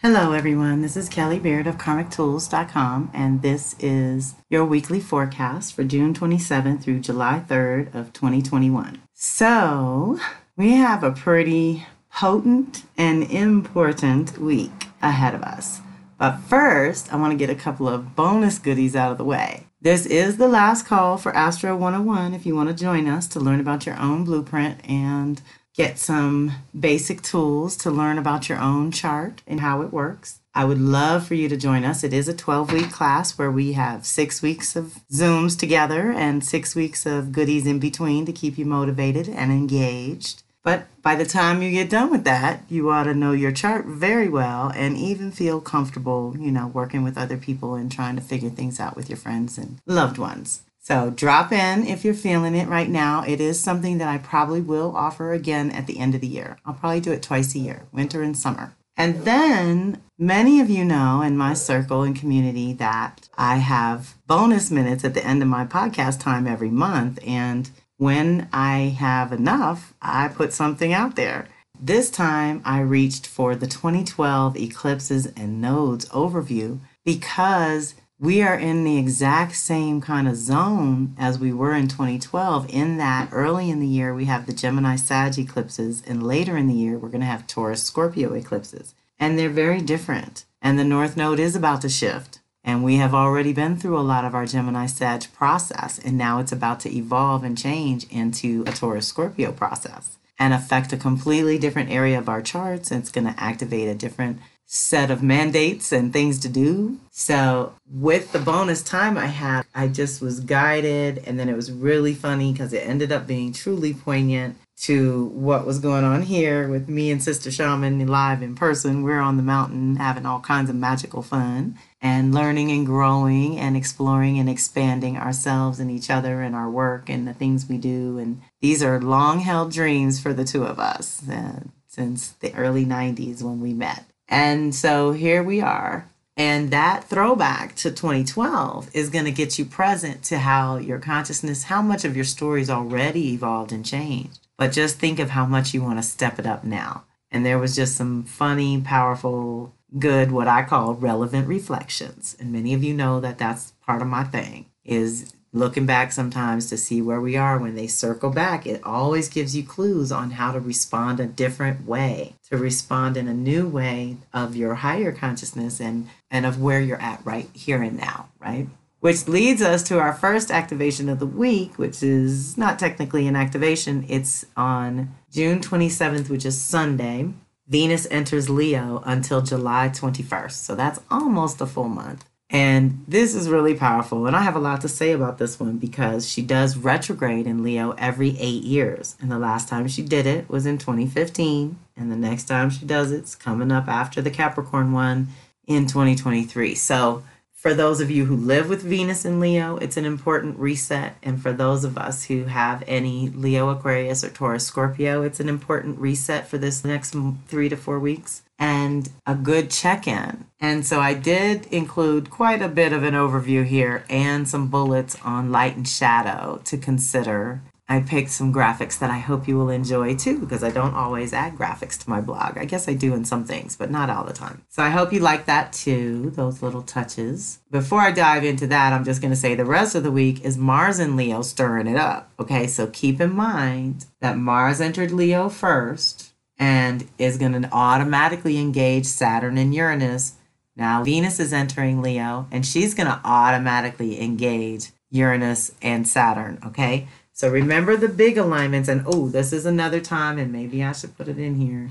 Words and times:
Hello, 0.00 0.30
everyone. 0.30 0.80
This 0.80 0.96
is 0.96 1.08
Kelly 1.08 1.40
Beard 1.40 1.66
of 1.66 1.76
KarmicTools.com, 1.76 3.10
and 3.12 3.42
this 3.42 3.74
is 3.80 4.36
your 4.48 4.64
weekly 4.64 5.00
forecast 5.00 5.74
for 5.74 5.82
June 5.82 6.14
27th 6.14 6.84
through 6.84 7.00
July 7.00 7.42
3rd 7.44 7.92
of 7.96 8.12
2021. 8.12 9.02
So, 9.12 10.20
we 10.56 10.74
have 10.74 11.02
a 11.02 11.10
pretty 11.10 11.84
potent 12.12 12.84
and 12.96 13.24
important 13.24 14.38
week 14.38 14.86
ahead 15.02 15.34
of 15.34 15.42
us. 15.42 15.80
But 16.16 16.36
first, 16.36 17.12
I 17.12 17.16
want 17.16 17.32
to 17.32 17.36
get 17.36 17.50
a 17.50 17.60
couple 17.60 17.88
of 17.88 18.14
bonus 18.14 18.60
goodies 18.60 18.94
out 18.94 19.10
of 19.10 19.18
the 19.18 19.24
way. 19.24 19.66
This 19.80 20.06
is 20.06 20.36
the 20.36 20.46
last 20.46 20.86
call 20.86 21.18
for 21.18 21.34
Astro 21.34 21.76
101 21.76 22.34
if 22.34 22.46
you 22.46 22.54
want 22.54 22.68
to 22.68 22.74
join 22.74 23.08
us 23.08 23.26
to 23.28 23.40
learn 23.40 23.58
about 23.58 23.84
your 23.84 23.98
own 23.98 24.22
blueprint 24.24 24.78
and 24.88 25.42
get 25.78 25.96
some 25.96 26.50
basic 26.78 27.22
tools 27.22 27.76
to 27.76 27.88
learn 27.88 28.18
about 28.18 28.48
your 28.48 28.58
own 28.58 28.90
chart 28.90 29.42
and 29.46 29.60
how 29.60 29.80
it 29.80 29.92
works. 29.92 30.40
I 30.52 30.64
would 30.64 30.80
love 30.80 31.24
for 31.24 31.36
you 31.36 31.48
to 31.48 31.56
join 31.56 31.84
us. 31.84 32.02
It 32.02 32.12
is 32.12 32.26
a 32.26 32.34
12 32.34 32.72
week 32.72 32.90
class 32.90 33.38
where 33.38 33.50
we 33.50 33.74
have 33.74 34.04
six 34.04 34.42
weeks 34.42 34.74
of 34.74 34.98
Zooms 35.12 35.56
together 35.56 36.10
and 36.10 36.44
six 36.44 36.74
weeks 36.74 37.06
of 37.06 37.30
goodies 37.30 37.64
in 37.64 37.78
between 37.78 38.26
to 38.26 38.32
keep 38.32 38.58
you 38.58 38.64
motivated 38.64 39.28
and 39.28 39.52
engaged. 39.52 40.42
But 40.64 40.88
by 41.00 41.14
the 41.14 41.24
time 41.24 41.62
you 41.62 41.70
get 41.70 41.88
done 41.88 42.10
with 42.10 42.24
that, 42.24 42.64
you 42.68 42.90
ought 42.90 43.04
to 43.04 43.14
know 43.14 43.30
your 43.30 43.52
chart 43.52 43.86
very 43.86 44.28
well 44.28 44.72
and 44.74 44.96
even 44.96 45.30
feel 45.30 45.60
comfortable, 45.60 46.34
you 46.36 46.50
know, 46.50 46.66
working 46.66 47.04
with 47.04 47.16
other 47.16 47.36
people 47.36 47.76
and 47.76 47.90
trying 47.90 48.16
to 48.16 48.20
figure 48.22 48.50
things 48.50 48.80
out 48.80 48.96
with 48.96 49.08
your 49.08 49.16
friends 49.16 49.56
and 49.56 49.78
loved 49.86 50.18
ones. 50.18 50.62
So 50.88 51.10
drop 51.10 51.52
in 51.52 51.86
if 51.86 52.02
you're 52.02 52.14
feeling 52.14 52.54
it 52.54 52.66
right 52.66 52.88
now. 52.88 53.22
It 53.22 53.42
is 53.42 53.60
something 53.60 53.98
that 53.98 54.08
I 54.08 54.16
probably 54.16 54.62
will 54.62 54.96
offer 54.96 55.34
again 55.34 55.70
at 55.70 55.86
the 55.86 55.98
end 55.98 56.14
of 56.14 56.22
the 56.22 56.26
year. 56.26 56.56
I'll 56.64 56.72
probably 56.72 57.00
do 57.00 57.12
it 57.12 57.22
twice 57.22 57.54
a 57.54 57.58
year, 57.58 57.82
winter 57.92 58.22
and 58.22 58.34
summer. 58.34 58.74
And 58.96 59.26
then 59.26 60.00
many 60.18 60.62
of 60.62 60.70
you 60.70 60.86
know 60.86 61.20
in 61.20 61.36
my 61.36 61.52
circle 61.52 62.04
and 62.04 62.16
community 62.16 62.72
that 62.72 63.28
I 63.36 63.56
have 63.56 64.14
bonus 64.26 64.70
minutes 64.70 65.04
at 65.04 65.12
the 65.12 65.22
end 65.22 65.42
of 65.42 65.48
my 65.48 65.66
podcast 65.66 66.20
time 66.20 66.46
every 66.46 66.70
month. 66.70 67.18
And 67.22 67.68
when 67.98 68.48
I 68.50 68.96
have 68.98 69.30
enough, 69.30 69.92
I 70.00 70.28
put 70.28 70.54
something 70.54 70.94
out 70.94 71.16
there. 71.16 71.48
This 71.78 72.08
time 72.08 72.62
I 72.64 72.80
reached 72.80 73.26
for 73.26 73.54
the 73.54 73.66
2012 73.66 74.56
eclipses 74.56 75.26
and 75.36 75.60
nodes 75.60 76.08
overview 76.08 76.80
because 77.04 77.94
we 78.20 78.42
are 78.42 78.58
in 78.58 78.82
the 78.82 78.98
exact 78.98 79.54
same 79.54 80.00
kind 80.00 80.26
of 80.26 80.34
zone 80.34 81.14
as 81.18 81.38
we 81.38 81.52
were 81.52 81.74
in 81.74 81.86
2012 81.86 82.68
in 82.68 82.96
that 82.98 83.28
early 83.32 83.70
in 83.70 83.78
the 83.78 83.86
year 83.86 84.12
we 84.12 84.24
have 84.24 84.46
the 84.46 84.52
Gemini 84.52 84.96
Sag 84.96 85.38
eclipses 85.38 86.02
and 86.04 86.26
later 86.26 86.56
in 86.56 86.66
the 86.66 86.74
year 86.74 86.98
we're 86.98 87.10
going 87.10 87.20
to 87.20 87.26
have 87.26 87.46
Taurus 87.46 87.82
Scorpio 87.82 88.34
eclipses. 88.34 88.94
And 89.20 89.38
they're 89.38 89.48
very 89.48 89.80
different. 89.80 90.44
And 90.60 90.78
the 90.78 90.84
north 90.84 91.16
node 91.16 91.38
is 91.38 91.54
about 91.54 91.80
to 91.82 91.88
shift. 91.88 92.40
And 92.64 92.84
we 92.84 92.96
have 92.96 93.14
already 93.14 93.52
been 93.52 93.76
through 93.76 93.98
a 93.98 94.00
lot 94.00 94.24
of 94.24 94.34
our 94.34 94.46
Gemini 94.46 94.86
Sag 94.86 95.32
process 95.32 96.00
and 96.00 96.18
now 96.18 96.40
it's 96.40 96.52
about 96.52 96.80
to 96.80 96.94
evolve 96.94 97.44
and 97.44 97.56
change 97.56 98.04
into 98.10 98.64
a 98.66 98.72
Taurus 98.72 99.06
Scorpio 99.06 99.52
process 99.52 100.18
and 100.40 100.52
affect 100.52 100.92
a 100.92 100.96
completely 100.96 101.56
different 101.56 101.90
area 101.90 102.18
of 102.18 102.28
our 102.28 102.42
charts 102.42 102.90
and 102.90 103.00
it's 103.00 103.12
going 103.12 103.32
to 103.32 103.40
activate 103.40 103.88
a 103.88 103.94
different 103.94 104.40
set 104.70 105.10
of 105.10 105.22
mandates 105.22 105.92
and 105.92 106.12
things 106.12 106.38
to 106.38 106.48
do. 106.48 106.98
So, 107.10 107.72
with 107.90 108.32
the 108.32 108.38
bonus 108.38 108.82
time 108.82 109.16
I 109.16 109.26
had, 109.26 109.64
I 109.74 109.88
just 109.88 110.20
was 110.20 110.40
guided, 110.40 111.24
and 111.26 111.40
then 111.40 111.48
it 111.48 111.56
was 111.56 111.72
really 111.72 112.12
funny 112.12 112.52
because 112.52 112.74
it 112.74 112.86
ended 112.86 113.10
up 113.10 113.26
being 113.26 113.54
truly 113.54 113.94
poignant 113.94 114.56
to 114.82 115.24
what 115.28 115.66
was 115.66 115.80
going 115.80 116.04
on 116.04 116.22
here 116.22 116.68
with 116.68 116.88
me 116.88 117.10
and 117.10 117.22
Sister 117.22 117.50
Shaman 117.50 118.06
live 118.06 118.42
in 118.42 118.54
person. 118.54 119.02
We're 119.02 119.20
on 119.20 119.38
the 119.38 119.42
mountain 119.42 119.96
having 119.96 120.26
all 120.26 120.38
kinds 120.40 120.70
of 120.70 120.76
magical 120.76 121.22
fun 121.22 121.76
and 122.00 122.32
learning 122.32 122.70
and 122.70 122.86
growing 122.86 123.58
and 123.58 123.76
exploring 123.76 124.38
and 124.38 124.48
expanding 124.48 125.16
ourselves 125.16 125.80
and 125.80 125.90
each 125.90 126.10
other 126.10 126.42
and 126.42 126.54
our 126.54 126.70
work 126.70 127.08
and 127.08 127.26
the 127.26 127.34
things 127.34 127.68
we 127.68 127.78
do. 127.78 128.18
And 128.18 128.42
these 128.60 128.82
are 128.82 129.00
long 129.00 129.40
held 129.40 129.72
dreams 129.72 130.20
for 130.20 130.32
the 130.32 130.44
two 130.44 130.64
of 130.64 130.78
us 130.78 131.28
uh, 131.28 131.60
since 131.88 132.28
the 132.28 132.54
early 132.54 132.84
90s 132.84 133.42
when 133.42 133.60
we 133.60 133.72
met. 133.72 134.04
And 134.28 134.74
so 134.74 135.12
here 135.12 135.42
we 135.42 135.60
are. 135.60 136.08
And 136.36 136.70
that 136.70 137.04
throwback 137.04 137.74
to 137.76 137.90
2012 137.90 138.90
is 138.94 139.10
going 139.10 139.24
to 139.24 139.32
get 139.32 139.58
you 139.58 139.64
present 139.64 140.22
to 140.24 140.38
how 140.38 140.76
your 140.76 141.00
consciousness, 141.00 141.64
how 141.64 141.82
much 141.82 142.04
of 142.04 142.14
your 142.14 142.24
story 142.24 142.62
is 142.62 142.70
already 142.70 143.32
evolved 143.32 143.72
and 143.72 143.84
changed. 143.84 144.46
But 144.56 144.72
just 144.72 144.98
think 144.98 145.18
of 145.18 145.30
how 145.30 145.46
much 145.46 145.74
you 145.74 145.82
want 145.82 145.98
to 145.98 146.02
step 146.02 146.38
it 146.38 146.46
up 146.46 146.62
now. 146.62 147.04
And 147.30 147.44
there 147.44 147.58
was 147.58 147.74
just 147.74 147.96
some 147.96 148.22
funny, 148.22 148.80
powerful, 148.80 149.74
good, 149.98 150.30
what 150.30 150.46
I 150.46 150.62
call 150.62 150.94
relevant 150.94 151.48
reflections. 151.48 152.36
And 152.38 152.52
many 152.52 152.72
of 152.72 152.84
you 152.84 152.94
know 152.94 153.18
that 153.20 153.38
that's 153.38 153.72
part 153.84 154.00
of 154.00 154.08
my 154.08 154.22
thing 154.22 154.66
is 154.84 155.32
looking 155.58 155.86
back 155.86 156.12
sometimes 156.12 156.68
to 156.68 156.76
see 156.76 157.02
where 157.02 157.20
we 157.20 157.36
are 157.36 157.58
when 157.58 157.74
they 157.74 157.86
circle 157.86 158.30
back 158.30 158.66
it 158.66 158.82
always 158.84 159.28
gives 159.28 159.54
you 159.56 159.62
clues 159.62 160.10
on 160.12 160.32
how 160.32 160.52
to 160.52 160.60
respond 160.60 161.20
a 161.20 161.26
different 161.26 161.86
way 161.86 162.34
to 162.48 162.56
respond 162.56 163.16
in 163.16 163.28
a 163.28 163.34
new 163.34 163.68
way 163.68 164.16
of 164.32 164.56
your 164.56 164.76
higher 164.76 165.12
consciousness 165.12 165.80
and 165.80 166.08
and 166.30 166.46
of 166.46 166.60
where 166.60 166.80
you're 166.80 167.00
at 167.00 167.24
right 167.24 167.48
here 167.54 167.82
and 167.82 167.96
now 167.98 168.28
right? 168.38 168.68
Which 169.00 169.28
leads 169.28 169.62
us 169.62 169.84
to 169.84 170.00
our 170.00 170.12
first 170.12 170.50
activation 170.50 171.08
of 171.08 171.18
the 171.18 171.26
week 171.26 171.78
which 171.78 172.02
is 172.02 172.56
not 172.56 172.78
technically 172.78 173.26
an 173.26 173.36
activation. 173.36 174.04
It's 174.08 174.44
on 174.56 175.14
June 175.30 175.60
27th 175.60 176.28
which 176.28 176.44
is 176.44 176.60
Sunday. 176.60 177.30
Venus 177.68 178.06
enters 178.10 178.48
Leo 178.48 179.02
until 179.04 179.42
July 179.42 179.90
21st 179.90 180.52
so 180.52 180.74
that's 180.74 181.00
almost 181.10 181.60
a 181.60 181.66
full 181.66 181.88
month 181.88 182.27
and 182.50 183.04
this 183.06 183.34
is 183.34 183.48
really 183.48 183.74
powerful. 183.74 184.26
And 184.26 184.34
I 184.34 184.42
have 184.42 184.56
a 184.56 184.60
lot 184.60 184.80
to 184.80 184.88
say 184.88 185.12
about 185.12 185.36
this 185.36 185.60
one 185.60 185.76
because 185.76 186.26
she 186.26 186.40
does 186.40 186.78
retrograde 186.78 187.46
in 187.46 187.62
Leo 187.62 187.92
every 187.98 188.38
eight 188.38 188.64
years. 188.64 189.16
And 189.20 189.30
the 189.30 189.38
last 189.38 189.68
time 189.68 189.86
she 189.86 190.02
did 190.02 190.26
it 190.26 190.48
was 190.48 190.64
in 190.64 190.78
2015. 190.78 191.78
And 191.96 192.10
the 192.10 192.16
next 192.16 192.44
time 192.44 192.70
she 192.70 192.86
does 192.86 193.12
it's 193.12 193.34
coming 193.34 193.70
up 193.70 193.86
after 193.86 194.22
the 194.22 194.30
Capricorn 194.30 194.92
one 194.92 195.28
in 195.66 195.86
2023. 195.86 196.74
So 196.74 197.22
for 197.52 197.74
those 197.74 198.00
of 198.00 198.10
you 198.10 198.24
who 198.24 198.36
live 198.36 198.70
with 198.70 198.82
Venus 198.82 199.26
in 199.26 199.40
Leo, 199.40 199.76
it's 199.76 199.98
an 199.98 200.06
important 200.06 200.58
reset. 200.58 201.16
And 201.22 201.42
for 201.42 201.52
those 201.52 201.84
of 201.84 201.98
us 201.98 202.24
who 202.24 202.44
have 202.44 202.82
any 202.86 203.28
Leo, 203.28 203.68
Aquarius, 203.68 204.24
or 204.24 204.30
Taurus, 204.30 204.64
Scorpio, 204.64 205.22
it's 205.22 205.40
an 205.40 205.50
important 205.50 205.98
reset 205.98 206.48
for 206.48 206.56
this 206.56 206.82
next 206.82 207.14
three 207.46 207.68
to 207.68 207.76
four 207.76 207.98
weeks 207.98 208.42
and 208.58 209.08
a 209.26 209.34
good 209.34 209.70
check 209.70 210.06
in. 210.06 210.46
And 210.60 210.84
so 210.84 211.00
I 211.00 211.14
did 211.14 211.66
include 211.66 212.30
quite 212.30 212.60
a 212.60 212.68
bit 212.68 212.92
of 212.92 213.04
an 213.04 213.14
overview 213.14 213.64
here 213.64 214.04
and 214.10 214.48
some 214.48 214.68
bullets 214.68 215.16
on 215.22 215.52
light 215.52 215.76
and 215.76 215.86
shadow 215.86 216.60
to 216.64 216.76
consider. 216.76 217.62
I 217.90 218.00
picked 218.00 218.30
some 218.30 218.52
graphics 218.52 218.98
that 218.98 219.08
I 219.08 219.16
hope 219.16 219.48
you 219.48 219.56
will 219.56 219.70
enjoy 219.70 220.14
too, 220.14 220.40
because 220.40 220.62
I 220.62 220.70
don't 220.70 220.92
always 220.92 221.32
add 221.32 221.56
graphics 221.56 221.96
to 222.00 222.10
my 222.10 222.20
blog. 222.20 222.58
I 222.58 222.66
guess 222.66 222.86
I 222.86 222.92
do 222.92 223.14
in 223.14 223.24
some 223.24 223.44
things, 223.44 223.76
but 223.76 223.90
not 223.90 224.10
all 224.10 224.24
the 224.24 224.34
time. 224.34 224.62
So 224.68 224.82
I 224.82 224.90
hope 224.90 225.10
you 225.10 225.20
like 225.20 225.46
that 225.46 225.72
too, 225.72 226.30
those 226.34 226.60
little 226.60 226.82
touches. 226.82 227.60
Before 227.70 228.00
I 228.00 228.12
dive 228.12 228.44
into 228.44 228.66
that, 228.66 228.92
I'm 228.92 229.04
just 229.04 229.22
going 229.22 229.32
to 229.32 229.36
say 229.36 229.54
the 229.54 229.64
rest 229.64 229.94
of 229.94 230.02
the 230.02 230.10
week 230.10 230.44
is 230.44 230.58
Mars 230.58 230.98
and 230.98 231.16
Leo 231.16 231.40
stirring 231.40 231.86
it 231.86 231.96
up. 231.96 232.30
Okay, 232.38 232.66
so 232.66 232.88
keep 232.88 233.22
in 233.22 233.34
mind 233.34 234.04
that 234.20 234.36
Mars 234.36 234.82
entered 234.82 235.10
Leo 235.10 235.48
first 235.48 236.27
and 236.58 237.06
is 237.18 237.38
going 237.38 237.60
to 237.60 237.68
automatically 237.72 238.58
engage 238.58 239.06
Saturn 239.06 239.56
and 239.58 239.74
Uranus. 239.74 240.34
Now, 240.76 241.02
Venus 241.04 241.40
is 241.40 241.52
entering 241.52 242.02
Leo, 242.02 242.46
and 242.50 242.64
she's 242.64 242.94
going 242.94 243.08
to 243.08 243.20
automatically 243.24 244.20
engage 244.20 244.90
Uranus 245.10 245.72
and 245.82 246.06
Saturn, 246.06 246.58
okay? 246.64 247.08
So 247.32 247.48
remember 247.48 247.96
the 247.96 248.08
big 248.08 248.36
alignments, 248.36 248.88
and 248.88 249.04
oh, 249.06 249.28
this 249.28 249.52
is 249.52 249.64
another 249.64 250.00
time, 250.00 250.38
and 250.38 250.52
maybe 250.52 250.82
I 250.82 250.92
should 250.92 251.16
put 251.16 251.28
it 251.28 251.38
in 251.38 251.54
here 251.54 251.90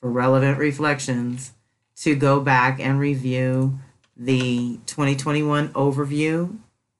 for 0.00 0.10
relevant 0.10 0.58
reflections 0.58 1.52
to 1.96 2.14
go 2.14 2.40
back 2.40 2.80
and 2.80 2.98
review 2.98 3.78
the 4.16 4.78
2021 4.86 5.68
overview 5.70 6.56